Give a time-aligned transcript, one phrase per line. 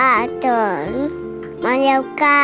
[0.00, 0.46] ออาต
[0.86, 0.88] น
[1.64, 2.42] มาเร็วกา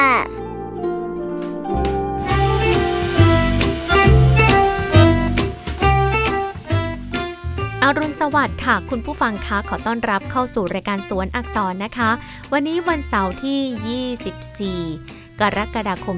[7.83, 12.11] อรุณสวัสดิ์ค่ะ คุณผู้ฟังคะขอต้อนรับเข้าสู่รายการสวนอักษรนะคะ
[12.53, 16.17] วันนี้วันเสาร์ที่ 24กรกฎาคม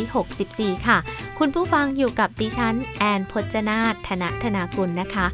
[0.00, 0.98] 2564 ค่ะ
[1.38, 5.26] คุณผู้ฟังอยู่กับดิฉัน แอนพจนาธนธนากุลนะคะ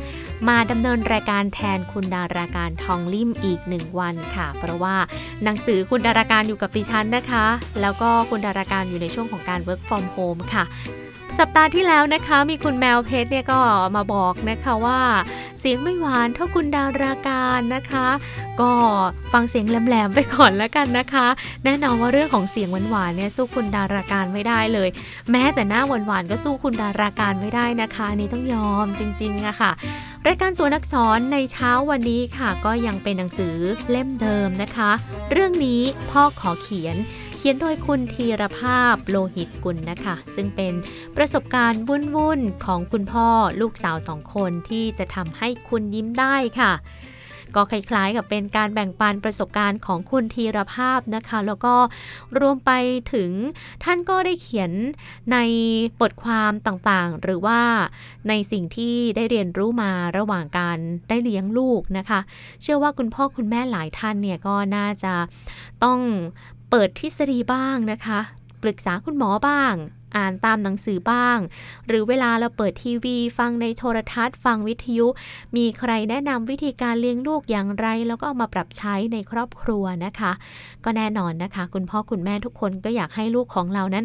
[0.48, 4.96] มาดำเนินรายการแทนคุณดาราการทองลิ่มอีกหนึ่งวันค่ะ เพราะว่า
[5.44, 7.46] หนังสือคุณดาราการอยู่กับดิฉันนะคะ
[7.80, 10.64] แล้วก็คุณดาราการอยู่ในช่วงของการ work from home ค่ะ
[11.38, 13.60] สัปดาห์ที่แล้วนะคะ มีคุณแมวเพชรเนี่ยก็
[13.96, 15.00] มาบอกนะคะว่า
[15.60, 18.08] เสียงไม่หวานเท่าคุณดาราการนะคะ
[18.60, 18.72] ก็
[19.32, 21.26] ฟังเสียงแหลมๆไปก่อนแล้วกันนะคะ
[21.64, 24.88] แน่นอนว่าเรื่องของเสียงหวานๆเนี่ยสู้คุณดาราการไม่ได้เลย
[25.30, 29.72] แม้แต่หน้าหวานๆก็สู้คุณดาราการไม่ได้นะคะนี่ต้องยอมจริงๆอะค่ะ
[30.26, 33.56] รายการสวนอักษรในเช้าวันนี้ค่ะ ก็ยังเป็นหนังสือ
[33.90, 34.90] เล่มเดิมนะคะ
[35.30, 35.80] เรื่องนี้
[36.10, 36.96] พ่อขอเขียน
[37.42, 40.72] เขียนโดยคุณธีรภาพโลหิตกุลนะคะ ซึ่งเป็น
[41.16, 43.28] ประสบการณ์วุ่นๆ ของคุณพ่อ
[43.60, 46.72] ลูกสาวสองคนที่จะทำให้คุณยิ้มได้ค่ะ
[47.54, 51.74] ก็คล้ายๆกับเป็นการแบ่งปันประสบการณ์ของคุณธีรภาพนะคะ แล้วก็
[52.40, 52.70] รวมไป
[53.12, 53.30] ถึง
[53.84, 54.72] ท่านก็ได้เขียน
[55.32, 55.38] ใน
[56.00, 57.60] บทความต่างๆ หรือว่า
[58.28, 62.20] ในสิ่งที่ได้เรียนรู้มาระหว่างการได้เลี้ยงลูกนะคะ
[62.62, 65.14] เชื่อว่าคุณพ่อคุณแม่หลายท่านเนี่ยก็น่าจะ
[65.84, 66.00] ต้อง
[66.70, 68.20] เปิดทฤษฎีบ้างนะคะ
[68.62, 69.74] ปรึกษาคุณหมอบ้าง
[70.16, 71.38] อ่านตามหนังสือบ้าง
[71.86, 75.06] หรือเวลาเราเปิดทีวี ฟังในโทรทัศน์ ฟังวิทยุ
[75.56, 80.32] มีใครแนะนำวิธีการเลี้ยงลูกอย่างไร แล้วก็เอามาปรับใช้ในครอบครัวนะคะ
[80.84, 84.04] ก็แน่นอนนะคะ คุณพ่อคุณแม่ทุกคนก็อยากให้ลูกของเรานั้น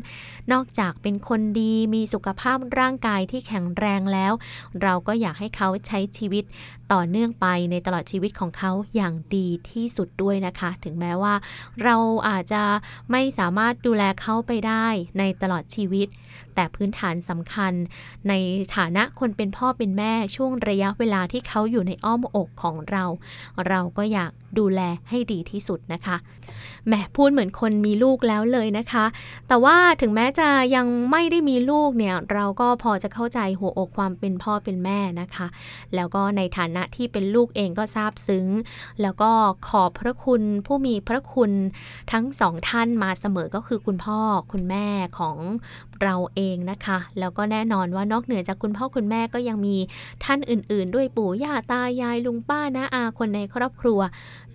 [0.51, 4.33] นอกจากเป็นคนดีมีสุขภาพร่างกายที่แข็งแรงแล้ว
[4.81, 6.43] เราก็อยากให้เขาใช้ชีวิต
[6.93, 11.33] ต่อเนื่องไปในตลอดชีวิตของเขาอย่างดีที่สุดด้วยนะคะ ถึงแม้ว่า
[11.83, 11.95] เรา
[12.29, 12.63] อาจจะ
[13.11, 14.87] ไม่สามารถดูแลเขาไปได้
[15.19, 15.94] ในตลอดชีวิต
[16.56, 17.73] แต่พื้นฐานสำคัญ
[18.28, 18.33] ใน
[18.75, 23.03] ฐานะคนเป็นพ่อเป็นแม่ช่วงระยะเวลาที่เขาอยู่ในอ้อมอกของเรา
[23.67, 26.17] เราก็อยากดูแลให้ดีที่สุดนะคะ
[26.88, 29.05] แหมพูดเหมือนคนมีลูกแล้วเลยนะคะ
[29.47, 35.47] แต่ว่าถึงแม้จะยังไม่ได้มีลูกเนี่ยเราก็พอจะเข้าใจหัวอกความเป็นพ่อเป็นแม่นะคะ
[35.95, 38.47] แล้วก็ในฐานะที่เป็นลูกเองก็ซาบซึ้ง
[39.01, 39.31] แล้วก็
[39.67, 41.51] ขอบพระคุณผู้มีพระคุณ
[42.11, 44.19] ทั้งสองท่านมาเสมอก็คือคุณพ่อ
[44.51, 44.88] คุณแม่
[45.19, 45.38] ของ
[46.03, 49.78] เราเองนะคะ แล้วก็แน่นอนว่านอกเหนือจากคุณพ่อคุณแม่ก็ยังมี
[50.23, 54.00] ท่านอื่น ๆ ด้วยปู่ย่าตายายลุงป้าน้าอาคนในครอบครัว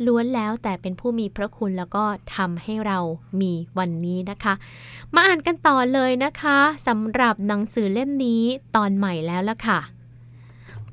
[0.06, 2.04] ล้วนแล้วแต่เป็นผู้มีพระคุณแล้วก็
[2.36, 2.98] ทำให้เรา
[3.40, 4.54] มีวันนี้นะคะ
[5.14, 8.42] มาอ่านกันต่อเลยนะคะสำหรับหนังสือเล่มนี้
[8.76, 9.80] ตอนใหม่แล้วละค่ะ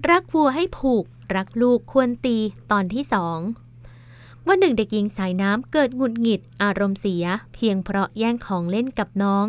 [0.09, 1.06] รักวัวให้ผูก
[1.36, 2.38] รักลูกควรตี
[2.72, 3.40] ตอนที่สอง
[4.47, 9.46] วันหนึ่งเด็กหญิงสายน้ำเกิดหงุดหงิดอารมณ์เสีย เพียงเพราะแย่งของเล่นกับน้อง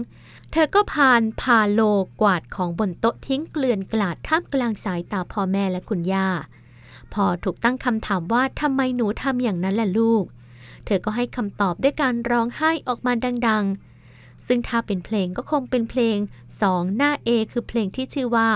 [0.52, 1.82] เธอก็พานพาโล
[2.20, 6.28] กวาดของบนโต๊ะทิ้งเกลื่อนกลาดท่ามกลางสายตาพ่อแม่และคุณย่า
[7.12, 10.24] พอถูกตั้งคำถามว่าทำไมหนูทำอย่างนั้นล่ะลูก
[10.84, 13.12] เธอก็ให้คำตอบด้วยการร้องไห้ออกมา
[13.48, 16.16] ดังๆ ซึ่งถ้าเป็นเพลงก็คงเป็นเพลง
[16.60, 18.50] สองหน้า A คือเพลงที่ชื่อว่า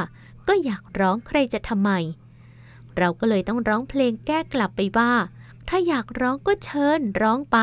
[0.49, 1.91] ก็อยากร้องใครจะทำไม
[2.97, 5.13] เราก็เลยต้องร้องเพลงแก้กลับไปว่า
[5.69, 7.59] ถ้าอยากร้องก็เชิญร้องไป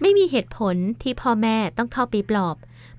[0.00, 2.56] ไม่มีเหตุผลที่พ่อแม่ต้องเข้าไปปลอบ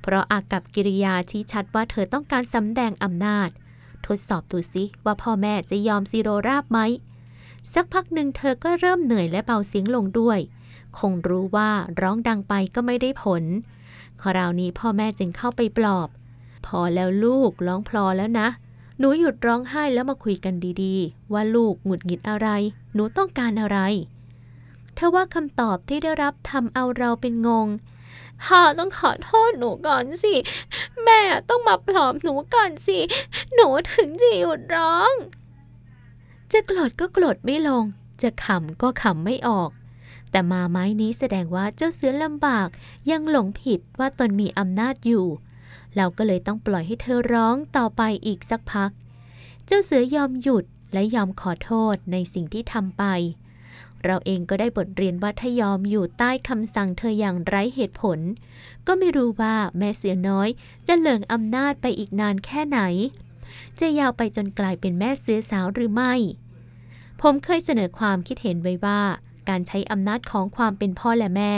[0.10, 3.50] เพราะอากับกิริยาชี้ชัดว่าเธอต้องการสำแดงอำนาจ
[4.06, 6.80] ทดสอบดูสิว่าพ่อแม่จะยอมซีโรราบไหม
[7.74, 10.40] สักพักหนึ่งเธอก็เริ่มเหนื่อยและเบาเสียงลงด้วย
[11.00, 11.70] คงรู้ว่า
[12.02, 13.44] ร้องดังไปก็ไม่ได้ผล
[14.22, 16.10] คราวนี้พ่อแม่จึงเข้าไปปลอบ
[16.66, 18.48] พอแล้วลูกร้องพลอแล้วนะ
[19.00, 22.48] หนูหยุดร้องไห้แล้วมาคุยกันดีๆ ว่าลูกหงุดหงิดอะไร
[22.94, 23.80] หนูต้องการอะไร
[24.96, 27.68] เธอว่าคำตอบที่ได้รับทำเอาเราเป็นงง
[28.44, 30.34] พ่อต้องขอโทษหนูก่อนสิ
[31.04, 33.00] แม่ต้องมาปลอบหนูก่อนสิ
[33.56, 35.14] หนูถึงจะหยุดร้อง
[36.52, 37.84] จะโกรธก็โกรธไม่ลง
[38.22, 39.70] จะขำก็ขำไม่ออก
[40.32, 42.68] แต่มาไม้นี้แสดงว่าเจ้าเสือลำบาก
[43.12, 45.26] ยังหลงผิดว่าตนมีอำนาจอยู่
[45.96, 48.92] เราก็เลยต้องปล่อยให้เธอร้องต่อไปอีกสักพัก
[49.66, 53.04] เจ้าเสือยอมหยุดและยอมขอโทษในสิ่งที่ทำไป
[54.06, 58.20] เราเองก็ได้บทเรียนว่าถ้ายอมอยู่ใต้คำสั่งเธออย่างไร้เหตุผล
[58.88, 60.50] ก็ไม่รู้ว่าแม่เสือน้อย
[60.88, 62.80] จะเหลิงอำนาจไปอีกนานแค่ไหน
[63.80, 66.14] จะยาวไปจนกลายเป็นแม่เสือสาวหรือไม่
[67.22, 69.02] ผมเคยเสนอความคิดเห็นไว้ว่า
[69.50, 71.54] การใช้อำนาจของความเป็นพ่อและแม่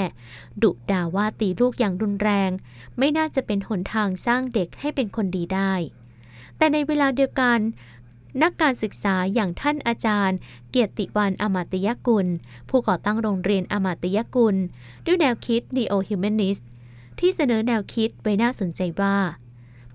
[0.62, 2.52] ดุด่าว่าตีลูกอย่างรุนแรง
[2.98, 5.74] ไม่น่าจะเป็นหนทางสร้างเด็กให้เป็นคนดีได้
[6.58, 7.60] แต่ในเวลาเดียวกัน
[8.42, 10.38] นักการศึกษาอย่างท่านอาจารย์
[10.70, 12.28] เกียรติวันอมาตยกุล
[12.70, 14.56] ผู้ก่อตั้งโรงเรียนอมาตยกุล
[15.06, 16.64] ด้วยแนวคิด Neo Humanist
[17.20, 19.18] ที่เสนอแนวคิดไว้น่าสนใจว่า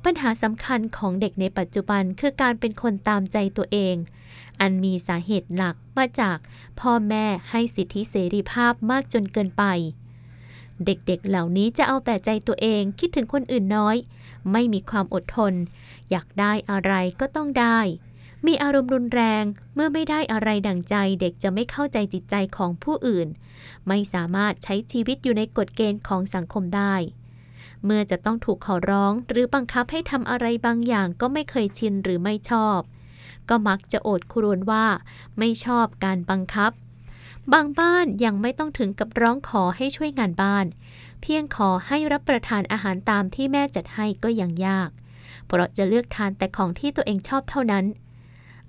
[0.05, 3.95] ปัญหาสำคัญของเด็กในปัจจุบันคือการเป็นคนตามใจตัวเอง
[4.61, 6.39] อันมีสาเหตุหลักมาจาก
[6.81, 9.65] พ่อแม่ให้สิทธิเสรีภาพมากจนเกินไป
[10.85, 13.97] เด็กๆเหล่านี้จะเอาแต่ใจตัวเองคิดถึงคนอื่นน้อย
[14.53, 15.55] ไม่มีความอดทน
[16.11, 17.79] อยากได้อะไรก็ต้องได้
[18.47, 19.45] มีอารมณ์รุนแรง
[19.75, 23.29] เมื่อไม่ได้อะไรดั่งใจเด็กจะไม่เข้าใจจิตใจของผู้อื่น
[23.89, 26.95] ไม่สามารถใช้ชีวิตอยู่ในกฎเกณฑ์ของสังคมได้
[27.85, 32.79] เมื่อจะต้องถูกขอร้องหรือบังคับให้ทำอะไรบางอย่างก็ไม่เคยชินหรือไม่ชอบ
[33.49, 34.87] ก็มักจะโอดครวญว่า
[35.39, 36.73] ไม่ชอบการบังคับ
[37.53, 40.67] บางบ้านยังไม่ต้องถึงกับร้องขอให้ช่วยงานบ้าน
[41.23, 44.91] เพียงขอให้รับประทานอาหารตามที่แม่จัดให้ก็ยังยาก
[45.47, 47.85] เพราะจะเลือกทานแต่ของที่ตัวเองชอบเท่านั้น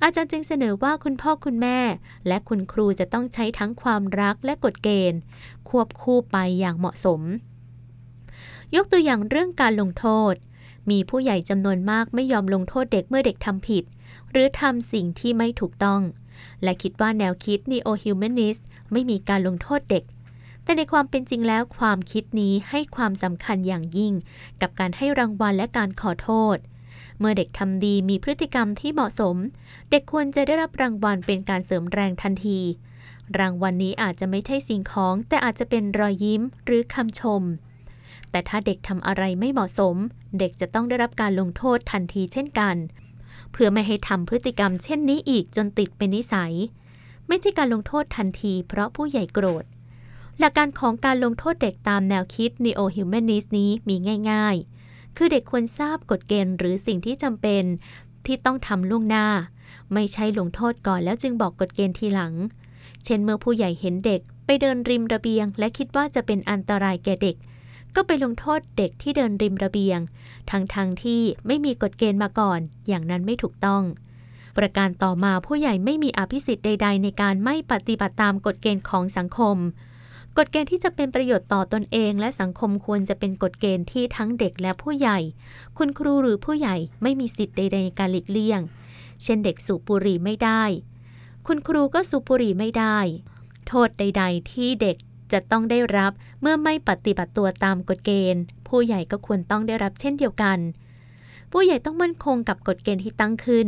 [0.07, 1.79] อาจารย์จึงเสนอว่าคุณพ่อคุณแม่
[2.27, 5.19] และคุณครูจะต้องใช้ทั้งความรักและกฎเกณฑ์
[5.69, 7.21] ควบคู่ไปอย่างเหมาะสม
[8.75, 10.33] ยกตัวอย่างเรื่องการลงโทษ
[10.91, 13.83] มีผู้ใหญ่จำนวนมากไม่ยอมลงโทษเด็กเมื่อเด็กทำผิด
[14.31, 16.01] หรือทำสิ่งที่ไม่ถูกต้อง
[16.63, 18.61] และคิดว่าแนวคิด Neo Humanist
[18.91, 20.03] ไม่มีการลงโทษเด็ก
[20.63, 24.13] แต่ในความเป็นจริงแล้วความคิดนี้ให้ความสำคัญอย่างยิ่ง
[24.61, 26.57] กับการให้รางวัลและการขอโทษ
[27.19, 29.35] เมื่อเด็กทำดีมีพฤติกรรมที่เหมาะสม
[29.91, 32.59] เด็กควรจะได้รับรางวัลเป็นการเสริมแรงทันที
[33.39, 37.41] รางวัลนนี้อาจจะไม่ใช่สิ่งของ แต่อาจจะเป็นรอยยิ้มหรือคำชม
[38.31, 39.95] แต่ถ้าเด็กทำอะไรไม่เหมาะสม
[40.39, 42.75] เด็กจะต้องได้รับการลงโทษทันทีเช่นกัน
[43.51, 46.53] เพื่อไม่ให้ทำพฤติกรรมเช่นนี้อีกจนติดเป็นนิสัย
[47.27, 49.65] ไม่ใช่การลงโทษทันที เพราะผู้ใหญ่โกรธ
[50.39, 53.95] หลักการของการลงโทษเด็กตามแนวคิด Neo Humanist นี้มี
[54.31, 54.74] ง่าย ๆ
[55.17, 57.63] คือเด็กควรทราบกฎเกณฑ์หรือสิ่งที่จำเป็น
[58.25, 59.27] ที่ต้องทำล่วงหน้า
[59.93, 62.33] ไม่ใช่ลงโทษก่อนแล้วจึงบอกกฎเกณฑ์ทีหลัง
[63.05, 67.35] เช่นเมื่อผู้ใหญ่เห็นเด็กไปเดินริมระเบียง และคิดว่าจะเป็นอันตรายแก่เด็ก
[67.95, 69.99] ก็ไปลงโทษเด็กที่เดินริมระเบียง
[70.49, 73.83] ทั้งทงๆที่ไม่มีกฎเกณฑ์มาก่อน อย่างนั้นไม่ถูกต้อง
[74.57, 79.57] ประการต่อมาผู้ใหญ่ไม่มีอภิสิทธิ์ใด ๆ ในการไม่ปฏิบัติตามกฎเกณฑ์ของสังคม
[80.39, 85.19] กฎเกณฑ์ที่จะเป็นประโยชน์ต่อตนเอง และสังคมควรจะเป็นกฎเกณฑ์ที่ทั้งเด็กและผู้ใหญ่
[85.77, 88.61] คุณครูหรือผู้ใหญ่ไม่มีสิทธิ์ใดๆในการหลีกเลี่ยง
[89.23, 90.63] เช่นเด็กสูบบุหรี่ไม่ได้
[91.47, 92.97] คุณครูก็สูบบุหรี่ไม่ได้
[93.67, 94.97] โทษใด ๆ ที่เด็ก
[95.31, 96.11] จะต้องได้รับ
[96.41, 100.59] เมื่อไม่ปฏิบัติตัวตามกฎเกณฑ์ ผู้ใหญ่ก็ควรต้องได้รับเช่นเดียวกัน
[101.51, 103.67] ผู้ใหญ่ต้องมั่นคงกับกฎเกณฑ์ที่ตั้งขึ้น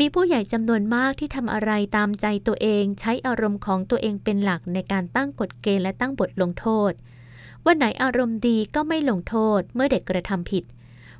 [0.00, 6.92] มีผู้ใหญ่จำนวนมากที่ทำอะไรตามใจตัวเองใช้อารมณ์ของตัวเองเป็นหลักในการตั้งกฎเกณฑ์และตั้งบทลงโทษ
[7.66, 10.64] วันไหนอารมณ์ดีก็ไม่ลงโทษเมื่อเด็กกระทำผิด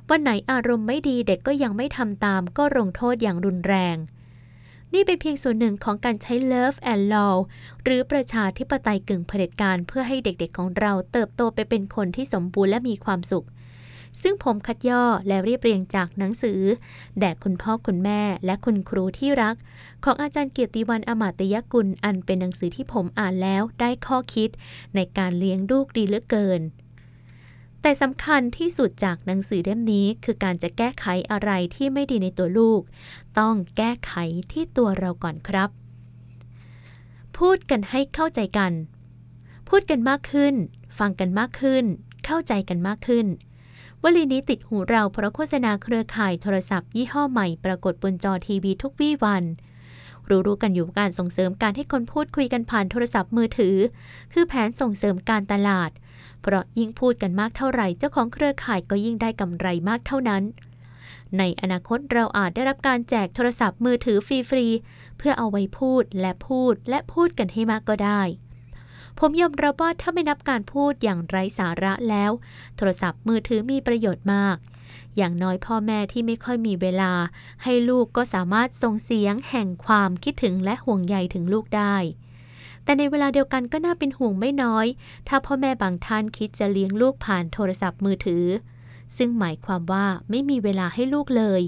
[0.09, 3.97] วันไหนอารมณ์ไม่ดีเด็กก็ยังไม่ทำตามก็ลงโทษอย่างรุนแรง
[4.93, 7.35] นี่เป็นเพียงส่วนหนึ่งของการใช้ love and law
[7.83, 13.45] หรือประชาธิปไตยกึ่งเผด็จการเพื่อให้เด็กๆของเราเติบโตไปเป็นคนที่สมบูรณ์และมีความสุข
[14.21, 16.61] ซึ่งผมคัดย่อและเรียบเรียงจากหนังสือ
[17.19, 19.55] แด่คุณพ่อคุณแม่และคุณครูที่รัก
[20.03, 24.49] ของอาจารย์เกียรติวันอมาตยกุล อันเป็นหนังสือที่ผมอ่านแล้วได้ข้อคิด
[24.95, 26.61] ในการเลี้ยงลูกดีเหลือเกิน
[27.81, 32.81] แต่สำคัญที่สุดจากหนังสือเล่มนี้คือการจะแก้ไขอะไรที่ไม่ดีในตัวลูก
[33.39, 34.13] ต้องแก้ไข
[34.51, 35.69] ที่ตัวเราก่อนครับ
[37.37, 38.73] พูดกันให้เข้าใจกัน
[39.69, 40.53] พูดกันมากขึ้น
[40.99, 41.85] ฟังกันมากขึ้น
[42.25, 43.25] เข้าใจกันมากขึ้น
[44.07, 49.43] วลีนี้ติดหูเราเพราะโฆษณาเครือข่ายโทรศัพท์ยี่ห้อใหม่ปรากฏบนจอทีวีทุกวี่วัน
[50.29, 53.77] รู้ๆกันอยู่การส่งเสริมการให้คนพูดคุยกันผ่านโทรศัพท์มือถือ
[54.33, 55.91] คือแผนส่งเสริมการตลาด
[56.41, 60.43] เพราะยิ่งพูดกันมากเท่าไหร่เจ้าของเครือข่ายก็ยิ่งได้กำไรมากเท่านั้น
[61.37, 68.21] ในอนาคตเราอาจได้รับการแจกโทรศัพท์มือถือฟรีๆเพื่อเอาไว้พูดและพูดและพูดกันให้มากก็ได้
[69.19, 72.31] ผมยอมรับว่าถ้าไม่นับการพูดอย่างไร้สาระแล้ว
[72.77, 74.57] โทรศัพท์มือถือมีประโยชน์มาก
[75.17, 77.11] อย่างน้อยพ่อแม่ที่ไม่ค่อยมีเวลา
[77.63, 81.95] ให้ลูกก็สามารถส่งเสียงแห่งความคิดถึงและห่วงใยถึงลูกได้
[82.83, 84.85] แต่ในเวลาเดียวกันก็น่าเป็นห่วงไม่น้อย
[85.27, 88.45] ถ้าพ่อแม่บางท่านคิดจะเลี้ยงลูกผ่านโทรศัพท์มือถือ
[89.17, 91.61] ซึ่งหมายความว่าไม่มีเวลาให้ลูกเลย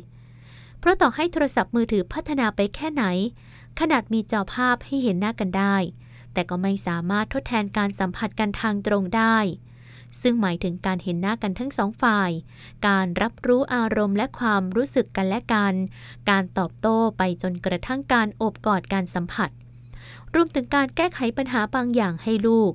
[0.79, 3.03] เพราะต่อให้โทรศัพท์มือถือพัฒนาไปแค่ไหน
[3.79, 5.75] ขนาดมีจอภาพให้เห็นหน้ากันได้
[6.37, 9.37] แต่ก็ไม่สามารถทดแทนการสัมผัสกันทางตรงได้
[10.21, 12.31] ซึ่งหมายถึงการเห็นหน้ากันทั้งสองฝ่าย
[12.87, 15.73] การรับรู้อารมณ์และความรู้สึกกันและกัน
[16.29, 19.49] การตอบโต้ไปจนกระทั่งการโอบกอดการสัมผัส
[20.33, 22.71] รวมถึงการแก้ไขปัญหาบางอย่างให้ลูก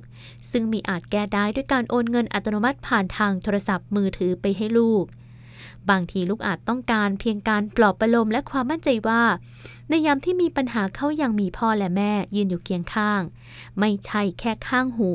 [0.51, 5.05] ซึ่งมีอาจแก้ได้ด้วยการโอนเงินอัตโนมัติผ่านทางโทรศัพท์มือถือไปให้ลูก
[5.89, 9.23] บางทีลูกอาจต้องการเพียงการปลอบประโลมและความมั่นใจว่า
[9.89, 13.21] ในยามที่มีปัญหาเขายังมีพ่อและแม่ยืนอยู่เคียงข้าง
[13.79, 15.11] ไม่ใช่แค่ข้างหู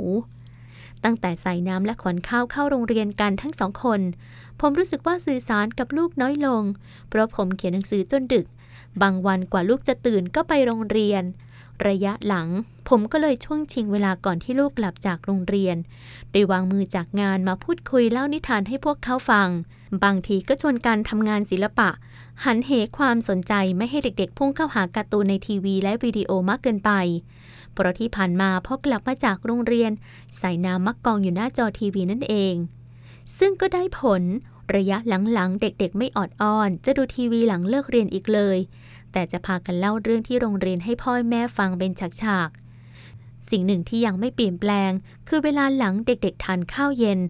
[1.04, 4.00] ตั้งแต่ใส่น้ำและขวัญข้าวเข้าโรงเรียนกันทั้งสองคน
[4.60, 6.62] ผมรู้สึกว่าสื่อสารกับลูกน้อยลง
[7.08, 8.46] เพราะผมเขียนหนังสือจนดึก
[9.02, 11.22] บางวันกว่าลูกจะตื่นก็ไปโรงเรียน
[11.88, 12.48] ระยะหลัง
[12.88, 15.76] ผมก็เลยช่วงชิงเวลาก่อนที่ลูกกลับจากโรงเรียน
[16.30, 19.48] โดยวางมือจากงานมาพูดคุยเล่านิทานให้พวกเขาฟัง
[20.04, 21.90] บางทีก็ชวนกันทำงานศิลปะ
[22.44, 26.90] หันเหความสนใจไม่ให้เด็กๆ พุ่งเข้าหาการ์ตูนในทีวีและวิดีโอมากเกินไป
[27.72, 29.90] เพราะที่ผ่านมาพอกลับมาจากโรงเรียน
[30.38, 32.54] ใส่น้ำมักกองอยู่หน้าจอทีวีนั่นเอง
[33.38, 34.22] ซึ่งก็ได้ผล
[34.76, 38.58] ระยะหลังๆ เด็กๆ ไม่ออดอ้อน จะดูทีวีหลังเลิกเรียนอีกเลย
[39.12, 41.92] แต่จะพากันเล่าเรื่องที่โรงเรียนให้พ่อแม่ฟังเป็น
[42.22, 42.67] ฉากๆ
[43.50, 44.90] สิ่งหนึ่งที่ยังไม่เปลี่ยนแปลง
[45.28, 47.20] คือเวลาหลังเด็กๆทานข้าวเย็น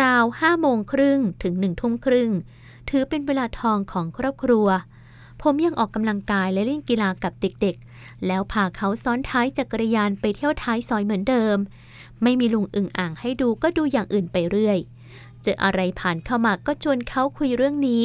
[0.00, 2.30] ราวห้าโมงครึ่งถึงหนึ่งทุ่มครึ่ง
[2.90, 4.68] ถือเป็นเวลาทองของครอบครัว
[5.42, 11.56] ผมยังออกกำลังกายและเล่นกีฬากับเด็กๆ แล้วพาเขาซ้อนท้ายจักรยานไปเที่ยวท้ายซอยเหมือนเดิม
[12.22, 14.78] ไม่มีลุงอึ่งอ่างให้ดูก็ดูอย่างอื่นไปเรื่อย
[15.42, 18.04] เจออะไรผ่านเข้ามาก็ชวนเขาคุยเรื่องนี้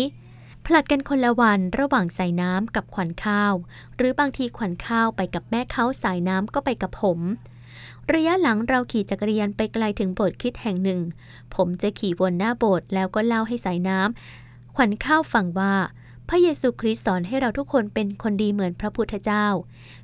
[0.66, 3.54] ผลัดกันคนละวันระหว่างใส่น้ำกับขวัญข้าว
[3.96, 7.20] หรือบางทีขวัญข้าวไปกับแม่เขาสายน้ำก็ไปกับผม
[8.14, 11.02] ระยะหลังเราขี่จักรยานไปไกลถึงโบสถ์คิดแห่งหนึ่ง
[11.56, 15.76] ผมจะขี่วนหน้าโบสถ์แล้วก็เล่าให้สายน้ำขวัญข้าวฟังว่า
[16.30, 19.46] พระเยซูคริสต์สอนให้เราทุกคนเป็นคนดีเหมือนพระพุทธเจ้า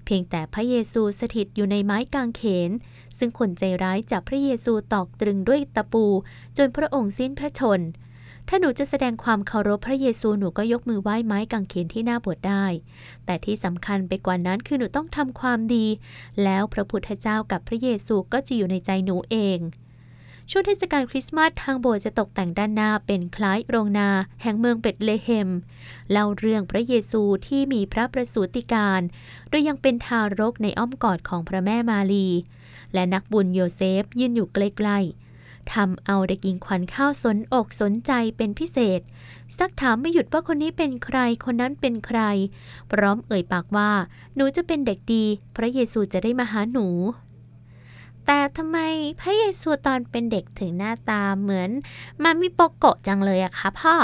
[0.05, 2.71] เพียงแต่พระเยซูสถิตอยู่ในไม้กางเขน
[3.17, 6.05] ซึ่งคนใจร้ายจับพระเยซูตอกตรึงด้วยตะปู
[6.57, 7.79] จนพระองค์สิ้นพระชน
[8.47, 12.65] ถ้าหนูจะแสดงความเคารพพระเยซูหนูก็ยกมือไหว้ไม้กางเขนที่หน้าโบสถ์ได้
[13.25, 15.85] แต่ที่สำคัญไปกว่านั้นคือหนูต้องทำความดี
[16.43, 19.59] แล้วพระพุทธเจ้ากับพระเยซูก็จะอยู่ในใจหนูเอง
[20.49, 24.09] ช่วงเทศกาลคริสต์มาสทางโบสถ์จะตกแต่งด้านหน้าเป็นคล้ายโรงนา
[24.41, 25.49] แห่งเมืองเบตเลเฮม
[26.11, 29.01] เล่าเรื่องพระเยซูที่มีพระประสูติการ
[29.49, 32.27] โดยยังเป็นทารกในอ้อมกอดของพระแม่มารี
[32.93, 35.30] และนักบุญโยเซฟยืนอยู่ใกล้ๆ
[35.73, 39.01] ทำเอาเด็กหญิงขวัญข้าวสนอกสนใจเป็นพิเศษ
[39.57, 42.19] ซักถามไม่หยุดว่าคนนี้เป็นใครคนนั้นเป็นใคร
[42.91, 43.91] พร้อมเอ่ยปากว่า
[44.35, 45.23] หนูจะเป็นเด็กดี
[45.55, 46.87] พระเยซูจะได้มาหาหนู
[48.25, 48.77] แต่ทำไม
[49.19, 51.69] พระเยซูตอนเป็นเด็กถึงหน้าตาเหมือน
[52.23, 53.95] มามิโปโกะจังเลยอะคะพ่อ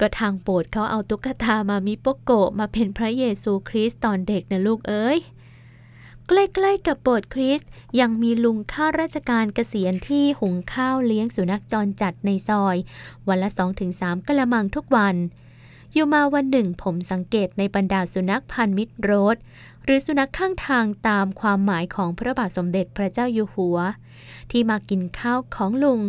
[0.00, 5.18] ก็ทางโปรดเขาเอาตุ๊กตามามิโปโกะมาเป็นพระเยซูคริสต์ตอนเด็กนะลูกเอ้ย
[6.28, 7.68] ใกล้ๆกับโบสถ์คริสต์
[8.00, 12.76] ยังมีลุงข้าราชการเกษียณที่หุงข้าวเลี้ยงสุนัขจรจัดในซอย
[13.28, 13.48] วันละ
[13.88, 15.16] 2-3กละมังทุกวัน
[15.92, 19.36] อยู่มาวันหนึ่งผมสังเกตในบรรดาสุนัขพันธุ์มิตรโรด
[19.84, 23.78] หรือสุนัขข้างทางตามความหมายของพระบาทสมเด็จพระเจ้าอยู่หัว
[24.50, 26.00] ที่มากินข้าวของลุง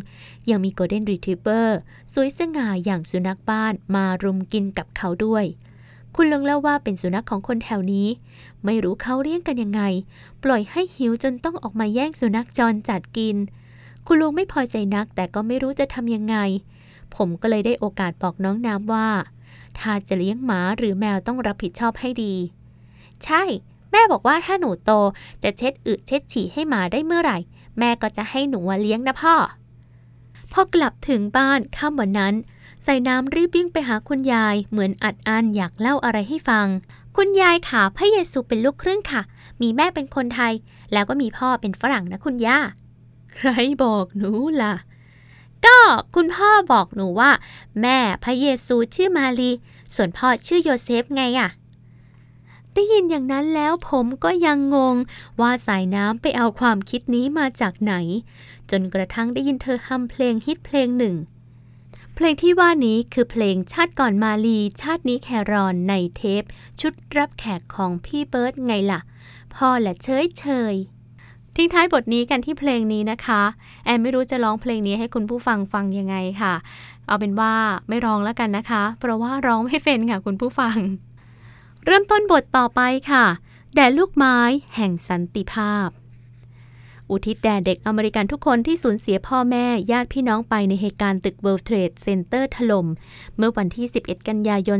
[0.49, 1.79] ยังมีโกลเด้นรีทรีเวอร์
[2.13, 5.45] สวยสง่าอย่างสุนัขบ้านมารุมกินกับเขาด้วย
[6.15, 8.07] คุณลุงเล่าว่าเป็นสุนัขของคนแถวนี้
[8.65, 9.81] ไม่รู้เขาเลี้ยงกันยังไง
[10.43, 13.35] ปล่อยให้หิวจนต้องออกมาแย่งสุนัขจรจัดกิน
[14.05, 16.35] คุณลุงไม่พอใจนักแต่ก็ไม่รู้จะทำยังไง
[17.15, 19.09] ผมก็เลยได้โอกาสบอกน้องน้ำว่า
[19.79, 22.35] ถ้าจะเลี้ยงหมาหรือแมวต้องรับผิดชอบให้ดี
[23.23, 23.43] ใช่
[23.91, 24.91] แม่บอกว่าถ้าหนูโต
[25.43, 27.37] จะเช็ดอึเช็ดฉี่ให้หมาได้เมื่อไหร่
[27.79, 29.35] แม่ก็จะให้หนูเลี้ยงนะพ่อ
[30.51, 32.33] พอกลับถึงบ้านค่ำวันนั้น
[32.89, 36.67] ใส่น้ำรีบวิ่งไปหาคุณยาย เหมือนอัดอั้นอยากเล่าอะไรให้ฟัง
[37.17, 39.21] คุณยายค่ะพระเยซูเป็นลูกครึ่งค่ะ
[39.61, 40.53] มีแม่เป็นคนไทย
[40.93, 42.59] แล้วก็มีพ่อเป็นฝรั่งนะคุณย่า
[43.35, 43.49] ใคร
[43.83, 44.73] บอกหนูล่ะ
[45.65, 45.77] ก็
[46.15, 47.31] คุณพ่อบอกหนูว่า
[47.81, 49.51] แม่พระเยซูชื่อมารี
[49.95, 51.49] ส่วนพ่อชื่อโยเซฟไงอะ
[52.73, 54.95] ได้ยินอย่างนั้นแล้วผมก็ยังงง
[55.41, 57.93] ว่าสายน้ำไปเอาความคิดนี้มาจากไหน
[58.71, 61.15] จนกระทั่งได้ยินเธอฮัมเพลงฮิตเพลงหนึ่ง
[62.19, 66.43] เพลงที่ว่านี้คือเพลงชาติก่อนมาลี ชาตินี้แครอนในเทป
[66.81, 68.99] ชุดรับแขกของพี่เบิร์ดไงล่ะ
[69.55, 70.75] พ่อและเชยเชย
[71.55, 73.41] ทิ้งท้ายบทนี้กันที่เพลงนี้นะคะ
[73.85, 76.53] แอนไม่รู้จะร้องเพลงนี้ให้คุณผู้ฟังฟังยังไงค่ะ
[77.07, 77.53] เอาเป็นว่า
[77.87, 80.77] ไม่ร้องแล้วกันนะคะ เพราะว่าร้องไม่เป็นค่ะคุณผู้ฟัง
[81.85, 82.81] เริ่มต้นบทต่อไป
[83.11, 83.25] ค่ะ
[83.75, 84.37] แด่ลูกไม้
[84.75, 85.89] แห่งสันติภาพ
[87.11, 92.87] อุทิศแด่เด็กอเมริกันทุกคนที่สูญเสียพ่อแม่ญาติพี่น้องไปในเหตุการณ์ตึก World Trade Center ถล่ม
[93.37, 94.79] เมื่อวันที่ 11 กันยายน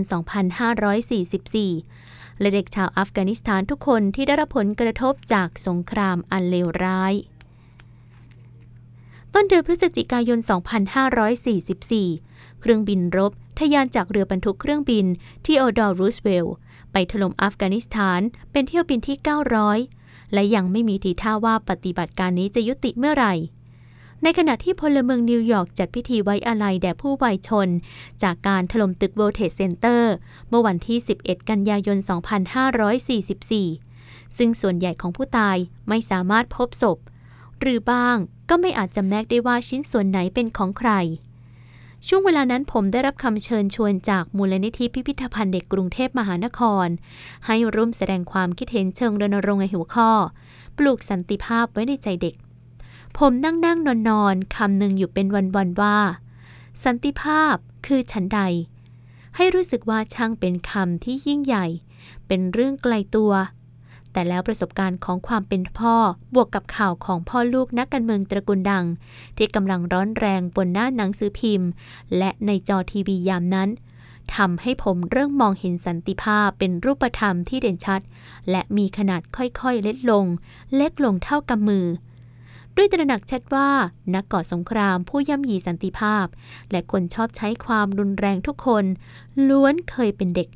[1.60, 7.14] 2544 และเด็กชาวอัฟกานิสถานทุกคนที่ได้รับผลกระทบจากสงครามอันเลวร้าย
[9.34, 10.40] ต้นเดือนพฤศจิกายน
[11.26, 15.06] 2544 เครื่องบินรบทะยานจากเรือบรรทุกเครื่องบิน
[15.46, 16.56] ที่โอดอร์รูสเวลล์
[16.92, 23.34] ไปถล่มอัฟกานิสถานเป็นเที่ยวบินที่ 900 และยังไม่มีทีท่าว่าปฏิบัติการนี้จะยุติเมื่อไหร่
[24.24, 27.70] ในขณะที่พลเมืองนิวยอร์กจัดพิธีไว้อาลัยแด่ผู้วายชน
[28.24, 30.04] จากการถล่มตึก World Trade Center
[30.50, 31.98] เมื่อวันที่ 11 กันยายน
[33.58, 35.58] 2544 ซึ่งส่วนใหญ่ของผู้ตาย
[35.90, 36.98] ไม่สามารถพบศพ
[37.60, 38.18] หรือบ้าง
[38.50, 40.92] ก็ไม่อาจจำแนกได้ว่าชิ้นส่วนไหนเป็นของใคร
[42.06, 46.88] ช่วงเวลานั้นผมได้รับคำเชิญชวนจากมูลนิธิพิพิธภัณฑ์เด็กกรุงเทพมหานคร
[47.46, 50.12] ให้ร่วมแสดงความคิดเห็นเชิงรณรงค์ในหัวข้อ
[50.78, 52.36] ปลูกสันติภาพไว้ในใจเด็ก
[53.18, 55.98] ผมนั่งนั่งนอนนอนคำหนึ่งอยู่เป็นวันๆว่า
[56.84, 58.42] สันติภาพคือฉันใด
[59.36, 61.68] ให้รู้สึกว่าช่างเป็นคำที่ยิ่งใหญ่
[62.28, 63.32] เป็นเรื่องไกลตัว
[64.14, 65.96] แต่แล้วประสบการณ์ของความเป็นพ่อ
[66.36, 68.86] บวกกับข่าวของพ่อลูกนักการเมืองตระกูลดัง
[69.38, 71.70] ที่กำลังร้อนแรงบนหน้าหนังสือพิมพ์
[72.18, 73.70] และในจอทีวียามนั้น
[74.36, 78.02] ทำให้ผมเริ่มมองเห็นสันติภาพเป็นรูปธรรมที่เด่นชัด
[78.52, 80.26] และมีขนาดค่อยๆ เล็กลง
[80.76, 81.86] เล็กลงเท่ากำมือ
[82.76, 83.70] ด้วยตระหนักชัดว่า
[84.16, 86.26] นักก่อสงครามผู้ย่ำยีสันติภาพ
[86.72, 88.86] และคนชอบใช้ความรุนแรงทุกคน
[89.50, 90.50] ล้วนเคยเป็นเด็ก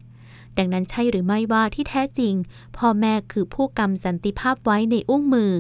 [0.57, 2.33] ดังนั้นใช่หรือไม่ว่าที่แท้จริง
[2.77, 5.51] พ่อแม่คือผู้กำสันติภาพไว้ในอุ้งมือ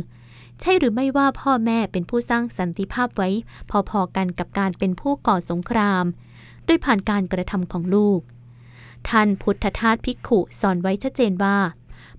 [0.59, 3.29] ใช่หรือไม่ว่าพ่อแม่เป็นผู้สร้างสันติภาพไว้
[3.89, 6.05] พอๆกันกับการเป็นผู้ก่อสงคราม
[6.67, 8.19] ด้วยผ่านการกระทำของลูก
[9.09, 11.57] ท่านพุทธทาสภิกขุสอนไว้ชัดเจนว่า